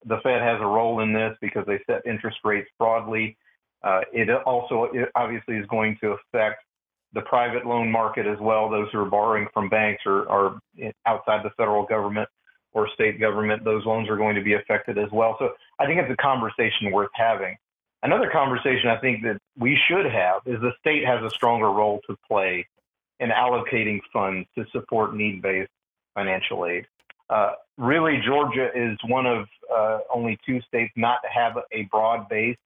[0.05, 3.37] the Fed has a role in this because they set interest rates broadly.
[3.85, 6.63] Uh, it also it obviously is going to affect
[7.13, 8.71] the private loan market as well.
[8.71, 10.59] Those who are borrowing from banks or are
[11.07, 12.29] outside the federal government
[12.73, 15.37] or state government, those loans are going to be affected as well.
[15.39, 17.57] So I think it's a conversation worth having.
[18.03, 22.01] Another conversation I think that we should have is the state has a stronger role
[22.09, 22.67] to play
[23.23, 25.71] in allocating funds to support need based
[26.15, 26.85] financial aid.
[27.31, 32.29] Uh, really, Georgia is one of uh, only two states not to have a broad
[32.29, 32.59] based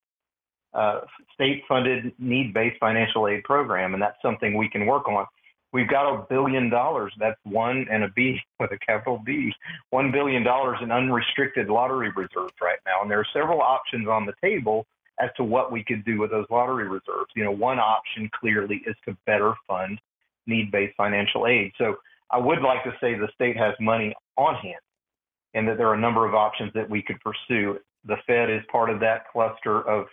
[0.74, 1.00] uh,
[1.34, 5.26] state funded need based financial aid program, and that's something we can work on.
[5.72, 7.12] We've got a billion dollars.
[7.18, 9.52] That's one and a B with a capital B.
[9.90, 14.24] One billion dollars in unrestricted lottery reserves right now, and there are several options on
[14.24, 14.86] the table
[15.20, 17.30] as to what we could do with those lottery reserves.
[17.34, 19.98] You know, one option clearly is to better fund
[20.46, 21.72] need-based financial aid.
[21.78, 21.96] So
[22.30, 24.74] I would like to say the state has money on hand,
[25.54, 27.78] and that there are a number of options that we could pursue.
[28.04, 30.06] The Fed is part of that cluster of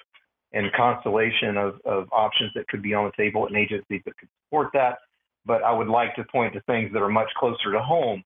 [0.54, 4.30] and constellation of, of options that could be on the table and agencies that could
[4.46, 4.98] support that
[5.46, 8.24] but I would like to point to things that are much closer to home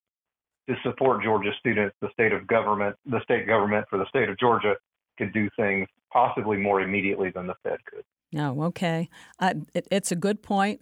[0.69, 1.95] to support Georgia students.
[2.01, 4.75] The state of government, the state government for the state of Georgia
[5.17, 8.03] could do things possibly more immediately than the Fed could.
[8.37, 9.09] Oh, okay.
[9.39, 10.81] Uh, it, it's a good point.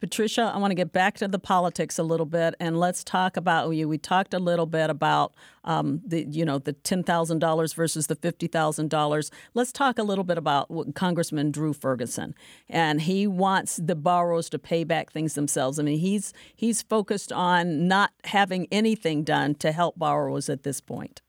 [0.00, 3.36] Patricia, I want to get back to the politics a little bit, and let's talk
[3.36, 3.88] about you.
[3.88, 5.32] We talked a little bit about
[5.64, 9.30] um, the, you know, the ten thousand dollars versus the fifty thousand dollars.
[9.54, 12.34] Let's talk a little bit about Congressman Drew Ferguson,
[12.68, 15.78] and he wants the borrowers to pay back things themselves.
[15.78, 20.80] I mean, he's he's focused on not having anything done to help borrowers at this
[20.80, 21.22] point.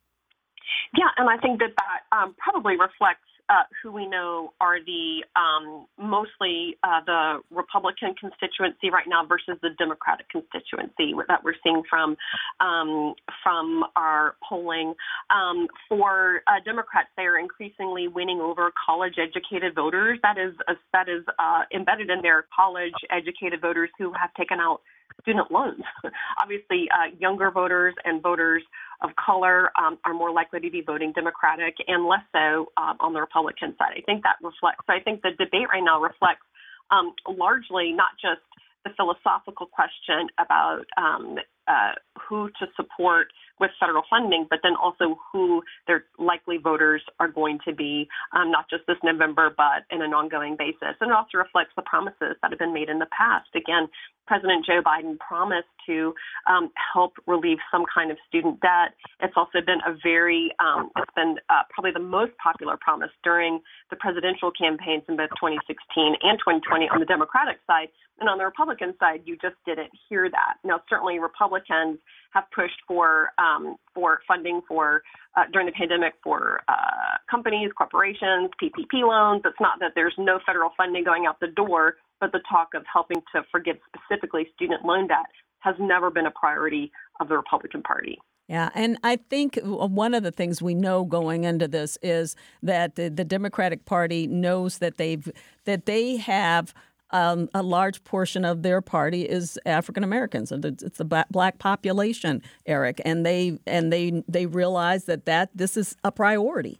[0.93, 5.23] Yeah, and I think that that um, probably reflects uh, who we know are the
[5.35, 11.81] um, mostly uh, the Republican constituency right now versus the Democratic constituency that we're seeing
[11.89, 12.15] from
[12.59, 14.93] um, from our polling.
[15.29, 20.19] Um, for uh, Democrats, they are increasingly winning over college-educated voters.
[20.23, 20.53] That is
[20.93, 24.81] that is uh, embedded in their college-educated voters who have taken out
[25.21, 25.83] student loans.
[26.41, 28.63] Obviously, uh, younger voters and voters
[29.03, 33.13] of color um, are more likely to be voting Democratic and less so uh, on
[33.13, 33.93] the Republican side.
[33.97, 36.45] I think that reflects, so I think the debate right now reflects
[36.91, 38.41] um, largely not just
[38.83, 41.35] the philosophical question about um,
[41.67, 41.91] uh,
[42.27, 43.27] who to support
[43.59, 48.51] with federal funding, but then also who their likely voters are going to be, um,
[48.51, 50.95] not just this November, but in an ongoing basis.
[51.01, 53.49] And it also reflects the promises that have been made in the past.
[53.55, 53.87] Again,
[54.27, 56.13] President Joe Biden promised to
[56.47, 58.93] um, help relieve some kind of student debt.
[59.21, 63.61] It's also been a very, um, it's been uh, probably the most popular promise during
[63.89, 65.79] the presidential campaigns in both 2016
[66.21, 67.87] and 2020 on the Democratic side.
[68.19, 70.55] And on the Republican side, you just didn't hear that.
[70.63, 71.99] Now, certainly Republicans
[72.33, 75.01] have pushed for um, for funding for
[75.35, 79.41] uh, during the pandemic for uh, companies, corporations, PPP loans.
[79.45, 82.83] It's not that there's no federal funding going out the door, but the talk of
[82.91, 85.25] helping to forgive specifically student loan debt
[85.59, 88.17] has never been a priority of the Republican Party.
[88.47, 92.95] Yeah, and I think one of the things we know going into this is that
[92.95, 95.29] the, the Democratic Party knows that they've
[95.65, 96.73] that they have
[97.11, 103.01] um, a large portion of their party is African Americans, it's the black population, Eric,
[103.05, 106.79] and they and they they realize that that this is a priority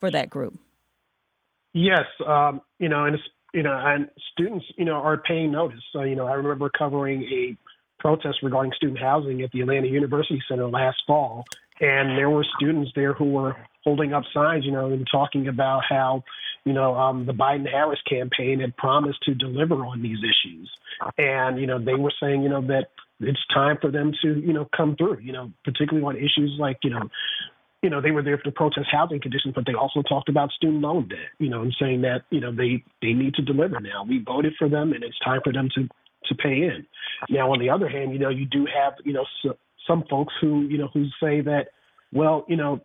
[0.00, 0.58] for that group.
[1.74, 3.18] Yes, um, you know, and
[3.52, 5.80] you know, and students, you know, are paying notice.
[5.92, 7.56] So, you know, I remember covering a
[8.00, 11.44] protest regarding student housing at the Atlanta University Center last fall,
[11.82, 15.82] and there were students there who were holding up signs, you know, and talking about
[15.88, 16.22] how,
[16.64, 20.70] you know, um, the Biden Harris campaign had promised to deliver on these issues.
[21.18, 24.52] And, you know, they were saying, you know, that it's time for them to, you
[24.52, 27.02] know, come through, you know, particularly on issues like, you know,
[27.82, 30.82] you know, they were there to protest housing conditions, but they also talked about student
[30.82, 34.04] loan debt, you know, and saying that, you know, they, they need to deliver now.
[34.08, 35.88] We voted for them and it's time for them to,
[36.28, 36.86] to pay in.
[37.28, 39.56] Now, on the other hand, you know, you do have, you know, so,
[39.86, 41.68] some folks who, you know, who say that,
[42.12, 42.82] well, you know,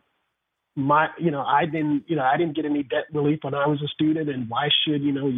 [0.77, 3.65] my you know i didn't you know i didn't get any debt relief when i
[3.65, 5.31] was a student and why should you know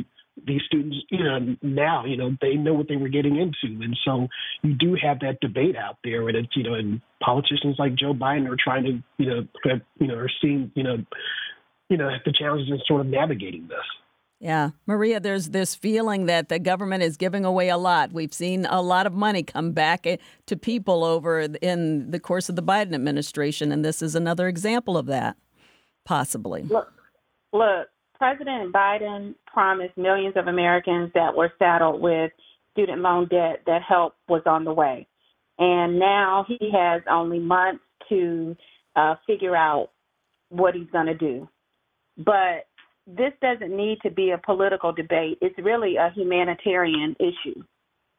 [0.45, 3.97] these students you know now you know they know what they were getting into and
[4.03, 4.27] so
[4.63, 8.13] you do have that debate out there and it's you know and politicians like joe
[8.13, 10.97] biden are trying to you know you know are seeing you know
[11.87, 13.77] you know the challenges in sort of navigating this
[14.39, 18.13] Yeah, Maria, there's this feeling that the government is giving away a lot.
[18.13, 20.15] We've seen a lot of money come back eh,
[20.45, 24.97] to people over in the course of the Biden administration, and this is another example
[24.97, 25.35] of that,
[26.05, 26.63] possibly.
[26.63, 26.87] Look,
[27.51, 32.31] look, President Biden promised millions of Americans that were saddled with
[32.71, 35.05] student loan debt that help was on the way.
[35.57, 38.55] And now he has only months to
[38.95, 39.89] uh, figure out
[40.47, 41.49] what he's going to do.
[42.17, 42.67] But
[43.17, 45.37] this doesn't need to be a political debate.
[45.41, 47.63] It's really a humanitarian issue.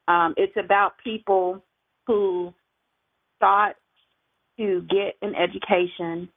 [0.08, 1.62] Um, it's about people
[2.06, 2.52] who
[3.38, 3.76] thought
[4.58, 6.28] to get an education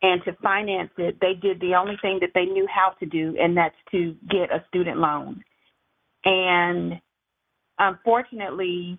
[0.00, 3.36] and to finance it, they did the only thing that they knew how to do,
[3.40, 5.42] and that's to get a student loan.
[6.24, 7.00] And
[7.78, 8.98] unfortunately,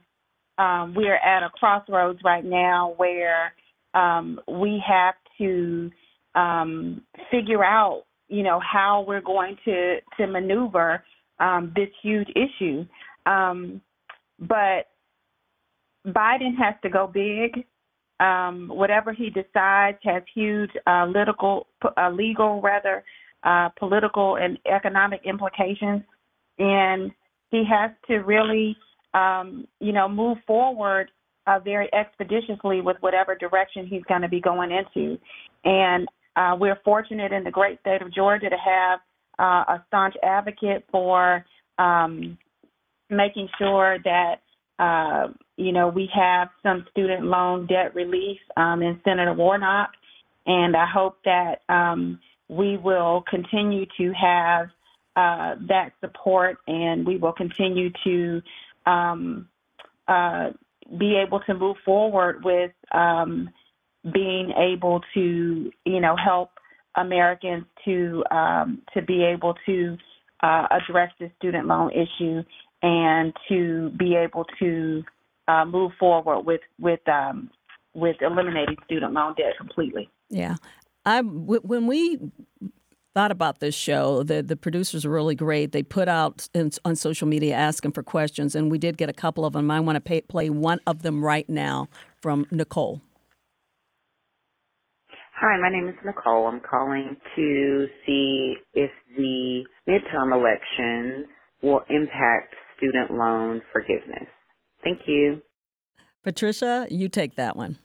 [0.58, 3.54] um, we are at a crossroads right now where
[3.94, 5.90] um, we have to
[6.36, 11.04] um, figure out, you know, how we're going to to maneuver
[11.40, 12.86] um, this huge issue.
[13.26, 13.82] Um,
[14.40, 14.88] but
[16.08, 17.66] Biden has to go big.
[18.20, 21.68] Um, whatever he decides has huge uh, political,
[21.98, 23.04] uh, legal rather,
[23.44, 26.02] uh, political and economic implications,
[26.58, 27.12] and
[27.50, 28.76] he has to really,
[29.14, 31.10] um, you know, move forward
[31.48, 35.18] uh, very expeditiously with whatever direction he's going to be going into.
[35.64, 39.00] And uh, we're fortunate in the great state of Georgia to have
[39.40, 41.46] uh, a staunch advocate for
[41.78, 42.38] um,
[43.10, 44.42] making sure that
[44.80, 45.28] uh,
[45.58, 49.92] you know we have some student loan debt relief um, in Senator Warnock,
[50.46, 54.68] and I hope that um, we will continue to have
[55.16, 58.42] uh, that support, and we will continue to
[58.86, 59.48] um,
[60.08, 60.50] uh,
[60.98, 63.50] be able to move forward with um,
[64.14, 66.52] being able to, you know, help
[66.96, 69.98] Americans to um, to be able to
[70.42, 72.44] uh, address the student loan issue
[72.82, 75.04] and to be able to
[75.48, 77.50] uh, move forward with with um,
[77.94, 80.10] with eliminating student loan debt completely.
[80.30, 80.56] Yeah,
[81.06, 82.20] I when we
[83.16, 84.24] thought about this show.
[84.24, 85.72] The the producers are really great.
[85.72, 89.14] They put out in, on social media asking for questions, and we did get a
[89.14, 89.70] couple of them.
[89.72, 91.88] I want to pay, play one of them right now
[92.22, 93.02] from Nicole.
[95.42, 96.48] Hi, my name is Nicole.
[96.48, 101.28] I'm calling to see if the midterm elections
[101.64, 104.28] will impact student loan forgiveness.
[104.84, 105.42] Thank you.
[106.26, 107.78] Patricia, you take that one.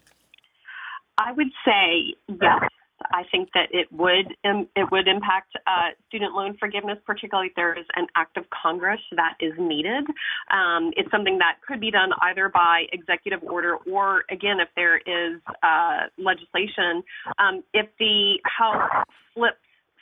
[1.16, 2.68] I would say yes.
[3.12, 7.78] I think that it would it would impact uh, student loan forgiveness, particularly if there
[7.78, 10.04] is an act of Congress that is needed.
[10.50, 14.98] Um, it's something that could be done either by executive order or, again, if there
[14.98, 17.02] is uh, legislation.
[17.38, 19.56] Um, if the House flips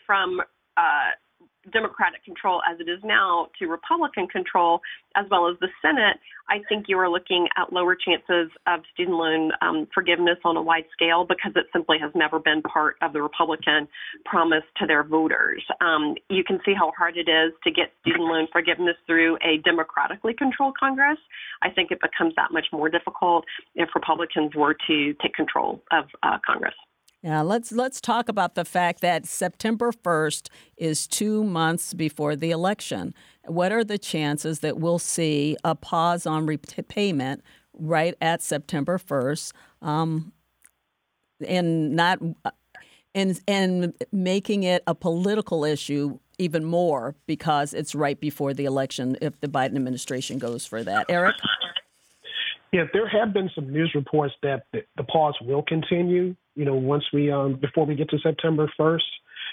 [0.07, 0.41] from
[0.77, 1.13] uh,
[1.71, 4.81] Democratic control as it is now to Republican control,
[5.17, 9.17] as well as the Senate, I think you are looking at lower chances of student
[9.17, 13.13] loan um, forgiveness on a wide scale because it simply has never been part of
[13.13, 13.89] the Republican
[14.25, 15.63] promise to their voters.
[15.81, 19.59] Um, you can see how hard it is to get student loan forgiveness through a
[19.65, 21.19] democratically controlled Congress.
[21.63, 23.45] I think it becomes that much more difficult
[23.75, 26.75] if Republicans were to take control of uh, Congress.
[27.23, 32.51] Yeah, let's let's talk about the fact that September 1st is 2 months before the
[32.51, 33.15] election.
[33.47, 37.43] What are the chances that we'll see a pause on repayment
[37.75, 39.53] right at September 1st
[39.83, 40.33] um,
[41.47, 42.19] and not
[43.15, 49.17] and and making it a political issue even more because it's right before the election
[49.23, 51.07] if the Biden administration goes for that.
[51.09, 51.37] Eric
[52.73, 56.35] yeah, there have been some news reports that the, pause will continue.
[56.55, 59.01] You know, once we um, before we get to September 1st,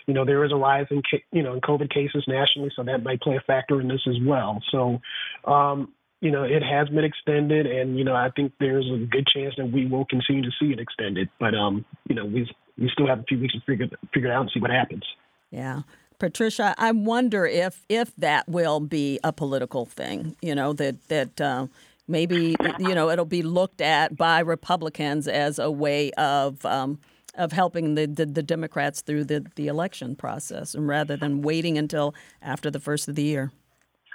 [0.07, 1.01] you know, there is a rise in
[1.31, 4.15] you know in COVID cases nationally, so that might play a factor in this as
[4.25, 4.63] well.
[4.71, 5.01] So,
[5.45, 9.27] um, you know, it has been extended, and you know, I think there's a good
[9.27, 11.29] chance that we will continue to see it extended.
[11.39, 14.33] But um, you know, we we still have a few weeks to figure figure it
[14.33, 15.03] out and see what happens.
[15.51, 15.81] Yeah.
[16.19, 20.35] Patricia, I wonder if if that will be a political thing.
[20.41, 21.67] You know that that uh,
[22.09, 26.99] maybe you know it'll be looked at by Republicans as a way of um,
[27.35, 31.77] of helping the, the, the Democrats through the the election process, and rather than waiting
[31.77, 33.51] until after the first of the year.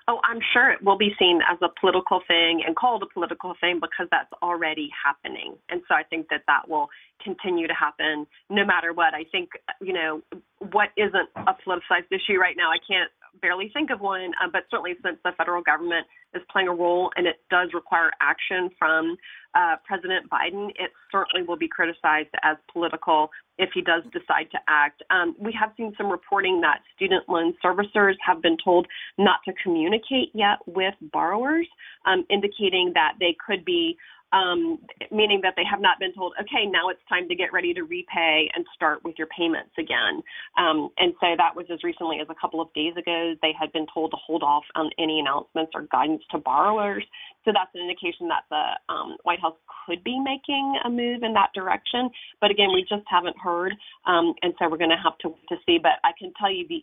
[0.06, 3.54] Oh, I'm sure it will be seen as a political thing and called a political
[3.58, 5.56] thing because that's already happening.
[5.70, 6.88] And so I think that that will
[7.22, 9.14] continue to happen no matter what.
[9.14, 9.48] I think,
[9.80, 10.20] you know,
[10.58, 13.10] what isn't a politicized issue right now, I can't
[13.40, 17.10] barely think of one, uh, but certainly since the federal government is playing a role
[17.16, 19.16] and it does require action from
[19.54, 24.58] uh, President Biden, it certainly will be criticized as political if he does decide to
[24.68, 25.02] act.
[25.10, 29.52] Um, we have seen some reporting that student loan servicers have been told not to
[29.62, 31.68] communicate yet with borrowers,
[32.06, 33.96] um, indicating that they could be
[34.34, 34.78] um,
[35.12, 37.82] meaning that they have not been told, okay, now it's time to get ready to
[37.82, 40.20] repay and start with your payments again.
[40.58, 43.34] Um, and so that was as recently as a couple of days ago.
[43.40, 47.04] They had been told to hold off on any announcements or guidance to borrowers.
[47.44, 49.56] So that's an indication that the um, White House
[49.86, 52.10] could be making a move in that direction.
[52.40, 53.72] But again, we just haven't heard.
[54.06, 55.78] Um, and so we're going to have to, wait to see.
[55.78, 56.82] But I can tell you the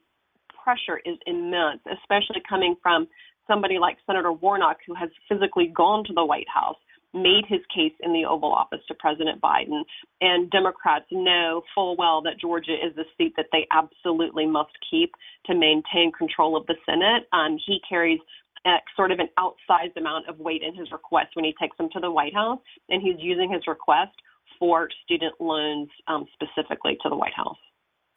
[0.63, 3.07] pressure is immense, especially coming from
[3.47, 6.77] somebody like Senator Warnock, who has physically gone to the White House
[7.13, 9.81] made his case in the Oval Office to President Biden.
[10.21, 15.11] And Democrats know full well that Georgia is a seat that they absolutely must keep
[15.45, 17.27] to maintain control of the Senate.
[17.33, 18.19] Um, he carries
[18.65, 21.89] uh, sort of an outsized amount of weight in his request when he takes them
[21.93, 22.59] to the White House,
[22.89, 24.13] and he's using his request
[24.59, 27.57] for student loans um, specifically to the White House.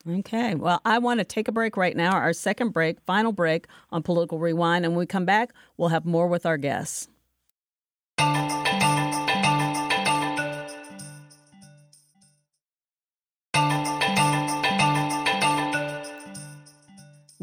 [0.07, 0.55] Okay.
[0.55, 4.03] Well, I want to take a break right now, our second break, final break on
[4.03, 4.85] Political Rewind.
[4.85, 7.09] And when we come back, we'll have more with our guests.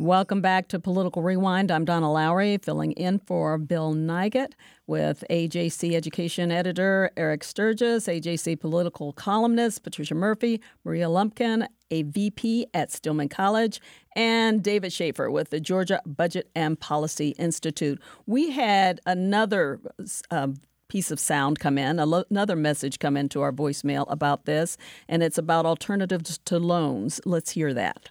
[0.02, 1.70] Welcome back to Political Rewind.
[1.70, 4.54] I'm Donna Lowry, filling in for Bill Nigut
[4.88, 12.66] with AJC Education Editor Eric Stirgus, AJC Political Columnist Patricia Murphy, Maria Lumpkin, a VP
[12.74, 13.80] at Stillman College,
[14.16, 18.02] and David Schaefer with the Georgia Budget and Policy Institute.
[18.26, 19.80] We had another
[20.32, 20.56] um,
[20.88, 24.78] piece of sound come in, another message come into our voicemail about this,
[25.08, 27.22] and it's about alternatives to loans.
[27.24, 28.10] Let's hear that.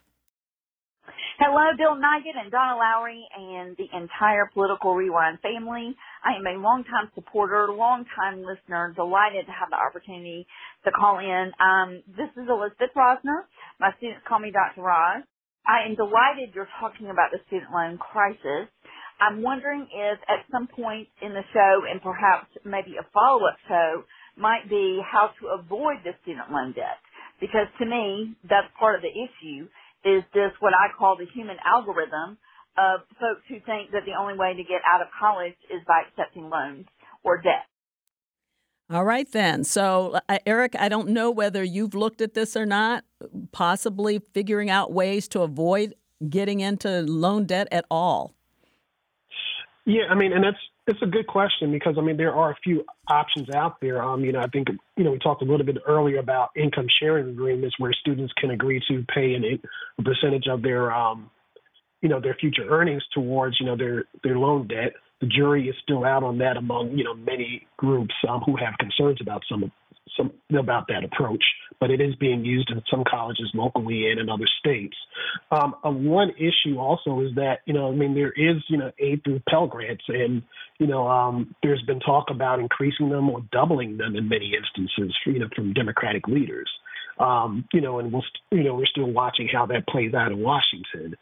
[1.41, 5.97] Hello, Bill Nigut and Donna Lowry and the entire Political Rewind family.
[6.21, 10.45] I am a longtime supporter, longtime listener, delighted to have the opportunity
[10.85, 11.49] to call in.
[11.57, 13.49] Um, this is Elizabeth Rosner.
[13.81, 14.85] My students call me Dr.
[14.85, 15.25] Roz.
[15.65, 18.69] I am delighted you're talking about the student loan crisis.
[19.17, 24.05] I'm wondering if at some point in the show and perhaps maybe a follow-up show
[24.37, 27.01] might be how to avoid the student loan debt.
[27.41, 29.65] Because to me, that's part of the issue
[30.05, 32.39] is this what I call the human algorithm
[32.79, 36.03] of folks who think that the only way to get out of college is by
[36.09, 36.87] accepting loans
[37.23, 37.67] or debt.
[38.91, 39.63] All right, then.
[39.63, 43.05] So, uh, Eric, I don't know whether you've looked at this or not,
[43.53, 45.95] possibly figuring out ways to avoid
[46.29, 48.35] getting into loan debt at all.
[49.87, 50.59] Yeah, I mean, and that's
[50.91, 54.03] it's a good question because I mean there are a few options out there.
[54.03, 56.87] Um, you know, I think you know we talked a little bit earlier about income
[57.01, 61.31] sharing agreements where students can agree to pay an, a percentage of their um,
[62.03, 64.93] you know their future earnings towards you know their their loan debt.
[65.21, 68.75] The jury is still out on that among you know many groups um, who have
[68.79, 69.71] concerns about some
[70.17, 71.45] some about that approach,
[71.81, 74.97] but it is being used in some colleges locally and in other states.
[75.51, 78.93] Um, uh, one issue also is that you know, I mean, there is you know
[78.99, 80.43] aid through Pell Grants, and
[80.79, 85.17] you know, um, there's been talk about increasing them or doubling them in many instances,
[85.27, 86.71] you know, from Democratic leaders.
[87.19, 90.39] Um, you know, and we'll you know we're still watching how that plays out in
[90.39, 91.17] Washington,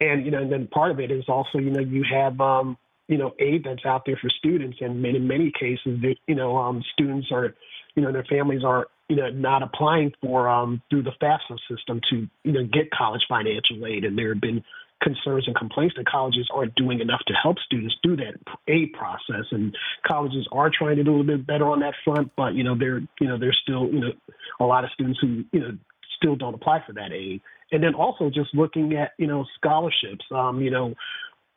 [0.00, 2.76] and you know, and then part of it is also you know you have um,
[3.08, 6.82] you know aid that's out there for students, and in many cases, you know, um,
[6.92, 7.54] students are
[7.94, 12.00] you know, their families are, you know, not applying for um, through the FAFSA system
[12.10, 14.04] to, you know, get college financial aid.
[14.04, 14.62] And there have been
[15.02, 18.34] concerns and complaints that colleges aren't doing enough to help students through that
[18.66, 19.44] aid process.
[19.50, 19.76] And
[20.06, 22.76] colleges are trying to do a little bit better on that front, but you know,
[22.76, 24.12] there, you know, there's still, you know,
[24.60, 25.78] a lot of students who, you know,
[26.16, 27.42] still don't apply for that aid.
[27.70, 30.24] And then also just looking at, you know, scholarships.
[30.34, 30.94] Um, you know,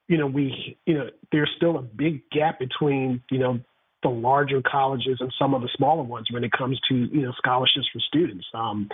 [0.07, 3.59] you know, we, you know, there's still a big gap between, you know,
[4.07, 7.33] the larger colleges and some of the smaller ones when it comes to you know
[7.37, 8.45] scholarships for students.
[8.53, 8.89] Um,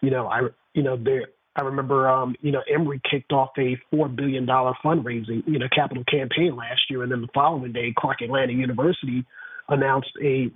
[0.00, 0.42] you know, I
[0.74, 1.28] you know there.
[1.56, 5.66] I remember, um, you know, Emory kicked off a four billion dollar fundraising, you know,
[5.74, 9.24] capital campaign last year, and then the following day, Clark Atlanta University
[9.68, 10.52] announced a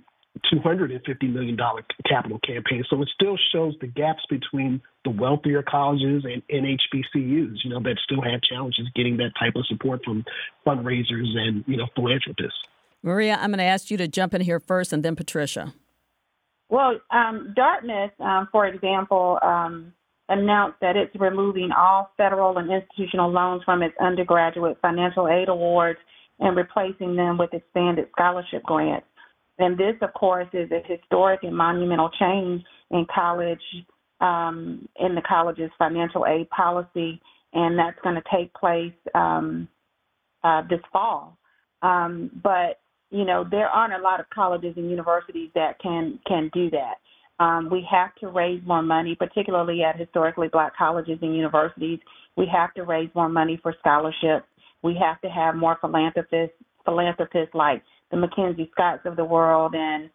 [0.51, 1.57] $250 million
[2.07, 2.83] capital campaign.
[2.89, 7.81] So it still shows the gaps between the wealthier colleges and, and HBCUs, you know,
[7.81, 10.23] that still have challenges getting that type of support from
[10.65, 12.57] fundraisers and, you know, philanthropists.
[13.03, 15.73] Maria, I'm going to ask you to jump in here first and then Patricia.
[16.69, 19.93] Well, um, Dartmouth, um, for example, um,
[20.29, 25.99] announced that it's removing all federal and institutional loans from its undergraduate financial aid awards
[26.39, 29.05] and replacing them with expanded scholarship grants.
[29.59, 33.61] And this, of course, is a historic and monumental change in college,
[34.19, 37.21] um, in the college's financial aid policy
[37.53, 39.67] and that's going to take place um,
[40.43, 41.37] uh, this fall.
[41.81, 42.79] Um, but
[43.13, 46.95] you know, there aren't a lot of colleges and universities that can can do that.
[47.39, 51.99] Um, we have to raise more money, particularly at historically black colleges and universities.
[52.35, 54.47] We have to raise more money for scholarships.
[54.81, 56.55] We have to have more philanthropists,
[56.85, 60.09] philanthropists like the Mackenzie Scotts of the world and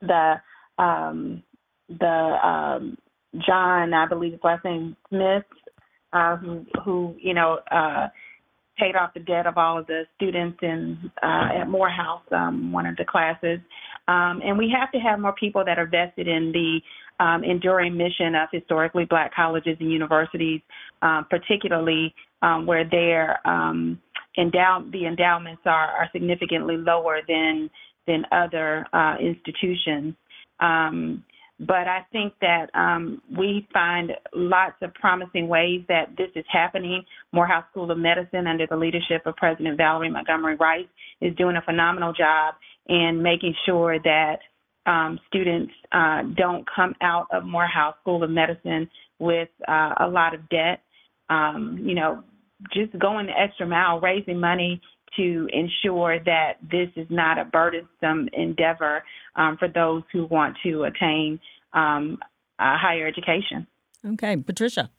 [0.00, 0.34] the
[0.78, 1.42] um,
[1.88, 2.06] the
[2.46, 2.96] um,
[3.44, 5.42] John, I believe his last name Smith,
[6.12, 8.06] uh, who who you know uh,
[8.78, 12.86] paid off the debt of all of the students in uh, at Morehouse, um, one
[12.86, 13.60] of the classes.
[14.06, 16.80] Um, and we have to have more people that are vested in the
[17.24, 20.60] um, enduring mission of historically black colleges and universities,
[21.02, 24.00] um, particularly um, where their um,
[24.38, 27.70] endow- the endowments are, are significantly lower than
[28.06, 30.14] than other uh, institutions.
[30.60, 31.24] Um,
[31.60, 37.04] but I think that um, we find lots of promising ways that this is happening.
[37.32, 40.86] Morehouse School of Medicine, under the leadership of President Valerie Montgomery Rice,
[41.20, 42.54] is doing a phenomenal job
[42.88, 44.38] in making sure that
[44.86, 50.34] um, students uh, don't come out of Morehouse School of Medicine with uh, a lot
[50.34, 50.82] of debt.
[51.30, 52.24] Um, you know,
[52.72, 54.80] just going the extra mile, raising money
[55.16, 59.02] to ensure that this is not a burdensome endeavor
[59.36, 61.40] um, for those who want to attain
[61.72, 62.18] um,
[62.58, 63.66] higher education.
[64.06, 64.90] Okay, Patricia.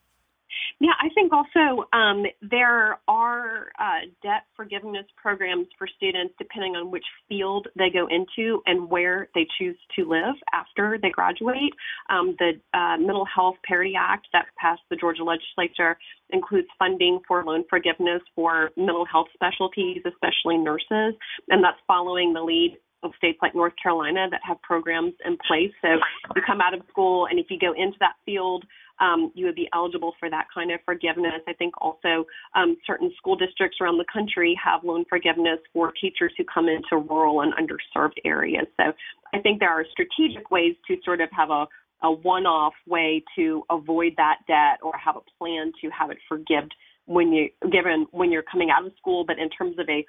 [0.79, 6.91] Yeah, I think also um, there are uh, debt forgiveness programs for students depending on
[6.91, 11.73] which field they go into and where they choose to live after they graduate.
[12.09, 15.97] Um, the uh, Mental Health Parity Act that passed the Georgia legislature
[16.31, 21.15] includes funding for loan forgiveness for mental health specialties, especially nurses,
[21.49, 25.71] and that's following the lead of states like North Carolina that have programs in place.
[25.81, 25.89] So
[26.35, 28.63] you come out of school, and if you go into that field,
[28.99, 31.41] um, you would be eligible for that kind of forgiveness.
[31.47, 32.25] I think also
[32.55, 36.97] um, certain school districts around the country have loan forgiveness for teachers who come into
[36.97, 38.65] rural and underserved areas.
[38.77, 38.93] So
[39.33, 41.65] I think there are strategic ways to sort of have a
[42.03, 46.69] a one-off way to avoid that debt or have a plan to have it forgiven
[47.05, 50.05] when you given when you're coming out of school but in terms of a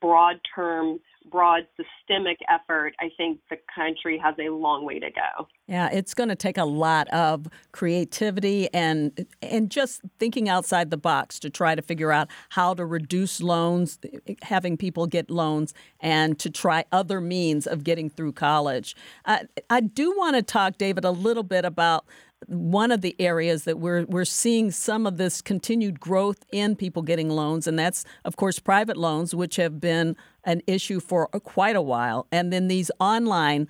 [0.00, 0.98] broad term,
[1.30, 5.46] broad systemic effort, I think the country has a long way to go.
[5.66, 10.96] Yeah, it's going to take a lot of creativity and and just thinking outside the
[10.96, 13.98] box to try to figure out how to reduce loans,
[14.42, 18.96] having people get loans, and to try other means of getting through college.
[19.24, 22.04] Uh, I do want to talk, David, a little bit about
[22.46, 27.02] one of the areas that we're we're seeing some of this continued growth in people
[27.02, 31.76] getting loans, and that's of course private loans, which have been an issue for quite
[31.76, 33.68] a while, and then these online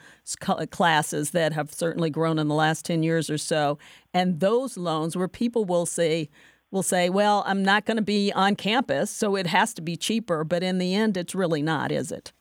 [0.70, 3.78] classes that have certainly grown in the last ten years or so,
[4.14, 6.28] and those loans where people will say
[6.70, 9.96] will say, well, I'm not going to be on campus, so it has to be
[9.96, 12.32] cheaper, but in the end, it's really not, is it?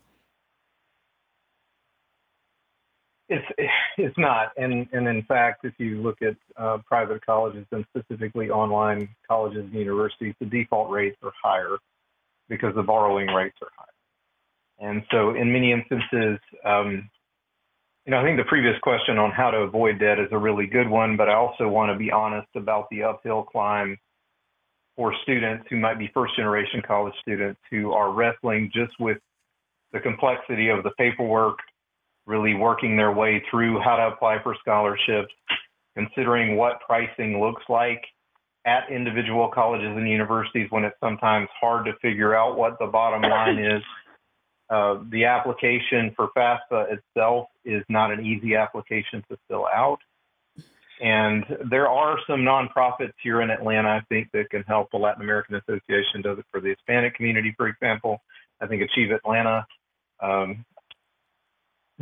[3.29, 3.45] It's
[3.97, 8.49] it's not, and and in fact, if you look at uh, private colleges and specifically
[8.49, 11.77] online colleges and universities, the default rates are higher
[12.49, 17.09] because the borrowing rates are higher, and so in many instances, um,
[18.05, 20.65] you know, I think the previous question on how to avoid debt is a really
[20.65, 23.97] good one, but I also want to be honest about the uphill climb
[24.95, 29.17] for students who might be first generation college students who are wrestling just with
[29.93, 31.59] the complexity of the paperwork
[32.29, 35.33] really working their way through how to apply for scholarships,
[35.97, 38.03] considering what pricing looks like
[38.65, 43.21] at individual colleges and universities when it's sometimes hard to figure out what the bottom
[43.29, 43.81] line is.
[44.69, 49.97] Uh, the application for FAFSA itself is not an easy application to fill out.
[51.01, 54.91] And there are some nonprofits here in Atlanta, I think, that can help.
[54.91, 58.21] The Latin American Association does it for the Hispanic community, for example.
[58.61, 59.65] I think Achieve Atlanta
[60.21, 60.65] um,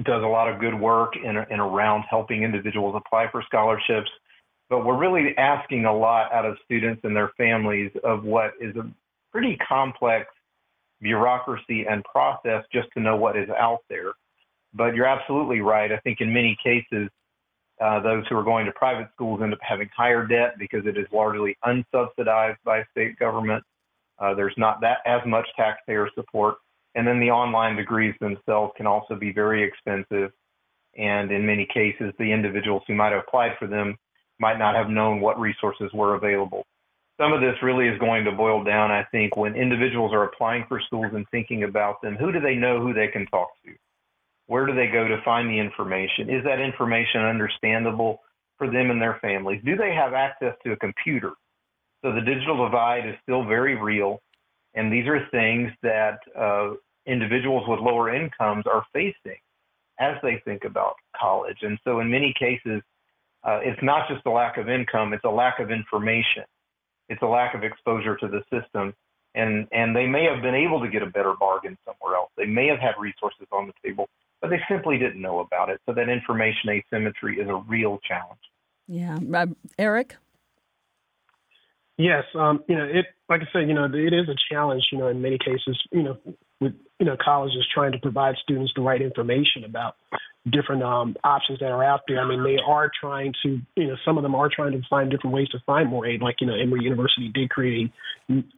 [0.03, 4.09] does a lot of good work in, around helping individuals apply for scholarships.
[4.69, 8.75] But we're really asking a lot out of students and their families of what is
[8.75, 8.89] a
[9.31, 10.27] pretty complex
[11.01, 14.13] bureaucracy and process just to know what is out there.
[14.73, 15.91] But you're absolutely right.
[15.91, 17.09] I think in many cases,
[17.79, 20.97] uh, those who are going to private schools end up having higher debt because it
[20.97, 23.63] is largely unsubsidized by state government.
[24.19, 26.55] Uh, there's not that as much taxpayer support.
[26.97, 30.31] And then the online degrees themselves can also be very expensive.
[30.97, 33.95] And in many cases, the individuals who might have applied for them
[34.39, 36.65] might not have known what resources were available.
[37.21, 40.65] Some of this really is going to boil down, I think, when individuals are applying
[40.67, 43.73] for schools and thinking about them, who do they know who they can talk to?
[44.47, 46.31] Where do they go to find the information?
[46.31, 48.21] Is that information understandable
[48.57, 49.61] for them and their families?
[49.63, 51.33] Do they have access to a computer
[52.03, 54.19] So the digital divide is still very real.
[54.73, 56.73] And these are things that uh,
[57.07, 59.39] individuals with lower incomes are facing
[59.99, 61.57] as they think about college.
[61.61, 62.81] And so in many cases,
[63.43, 66.43] uh, it's not just a lack of income, it's a lack of information.
[67.09, 68.93] It's a lack of exposure to the system.
[69.33, 72.31] And, and they may have been able to get a better bargain somewhere else.
[72.37, 74.09] They may have had resources on the table,
[74.41, 75.79] but they simply didn't know about it.
[75.85, 78.39] So that information asymmetry is a real challenge.
[78.87, 79.17] Yeah.
[79.33, 79.47] Uh,
[79.77, 80.15] Eric?
[81.97, 84.99] Yes, um, you know, it like I said, you know, it is a challenge, you
[84.99, 86.17] know, in many cases, you know,
[86.59, 89.95] with you know colleges trying to provide students the right information about
[90.51, 92.19] different um, options that are out there.
[92.21, 95.09] I mean, they are trying to, you know, some of them are trying to find
[95.11, 96.21] different ways to find more aid.
[96.21, 97.91] Like, you know, Emory University did create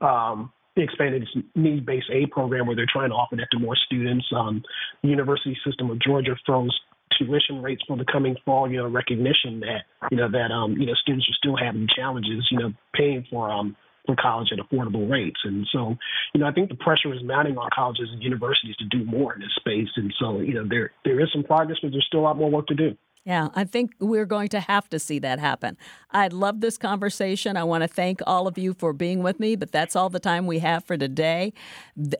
[0.02, 4.26] um, expanded its need-based aid program where they're trying to offer that to more students.
[4.36, 4.64] Um,
[5.02, 6.78] the University System of Georgia throws
[7.18, 10.86] tuition rates for the coming fall, you know, recognition that, you know, that, um, you
[10.86, 13.76] know, students are still having challenges, you know, paying for, um,
[14.16, 15.39] college at affordable rates.
[15.43, 15.95] And so,
[16.34, 19.34] you know, I think the pressure is mounting on colleges and universities to do more
[19.34, 19.89] in this space.
[19.95, 22.49] And so, you know, there there is some progress, but there's still a lot more
[22.49, 22.95] work to do.
[23.26, 25.78] Yeah, I think we're going to have to see that happen.
[26.10, 27.58] I love this conversation.
[27.58, 30.22] I want to thank all of you for being with me, but that's all the
[30.22, 31.54] time we have for today.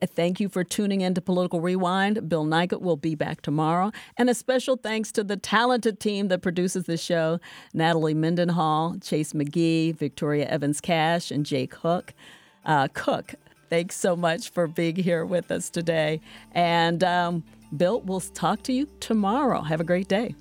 [0.04, 2.28] Thank you for tuning in to Political Rewind.
[2.28, 3.91] Bill Nigut will be back tomorrow.
[4.18, 7.39] And a special thanks to the talented team that produces the show
[7.74, 12.14] Natalie Mendenhall, Chase McGee, Victoria Evans Cash, and Jake Hook.
[12.66, 13.36] Uh, Cook,
[13.70, 16.20] thanks so much for being here with us today.
[16.52, 17.43] And um,
[17.76, 19.62] Bill, we'll talk to you tomorrow.
[19.62, 20.36] Have a great day.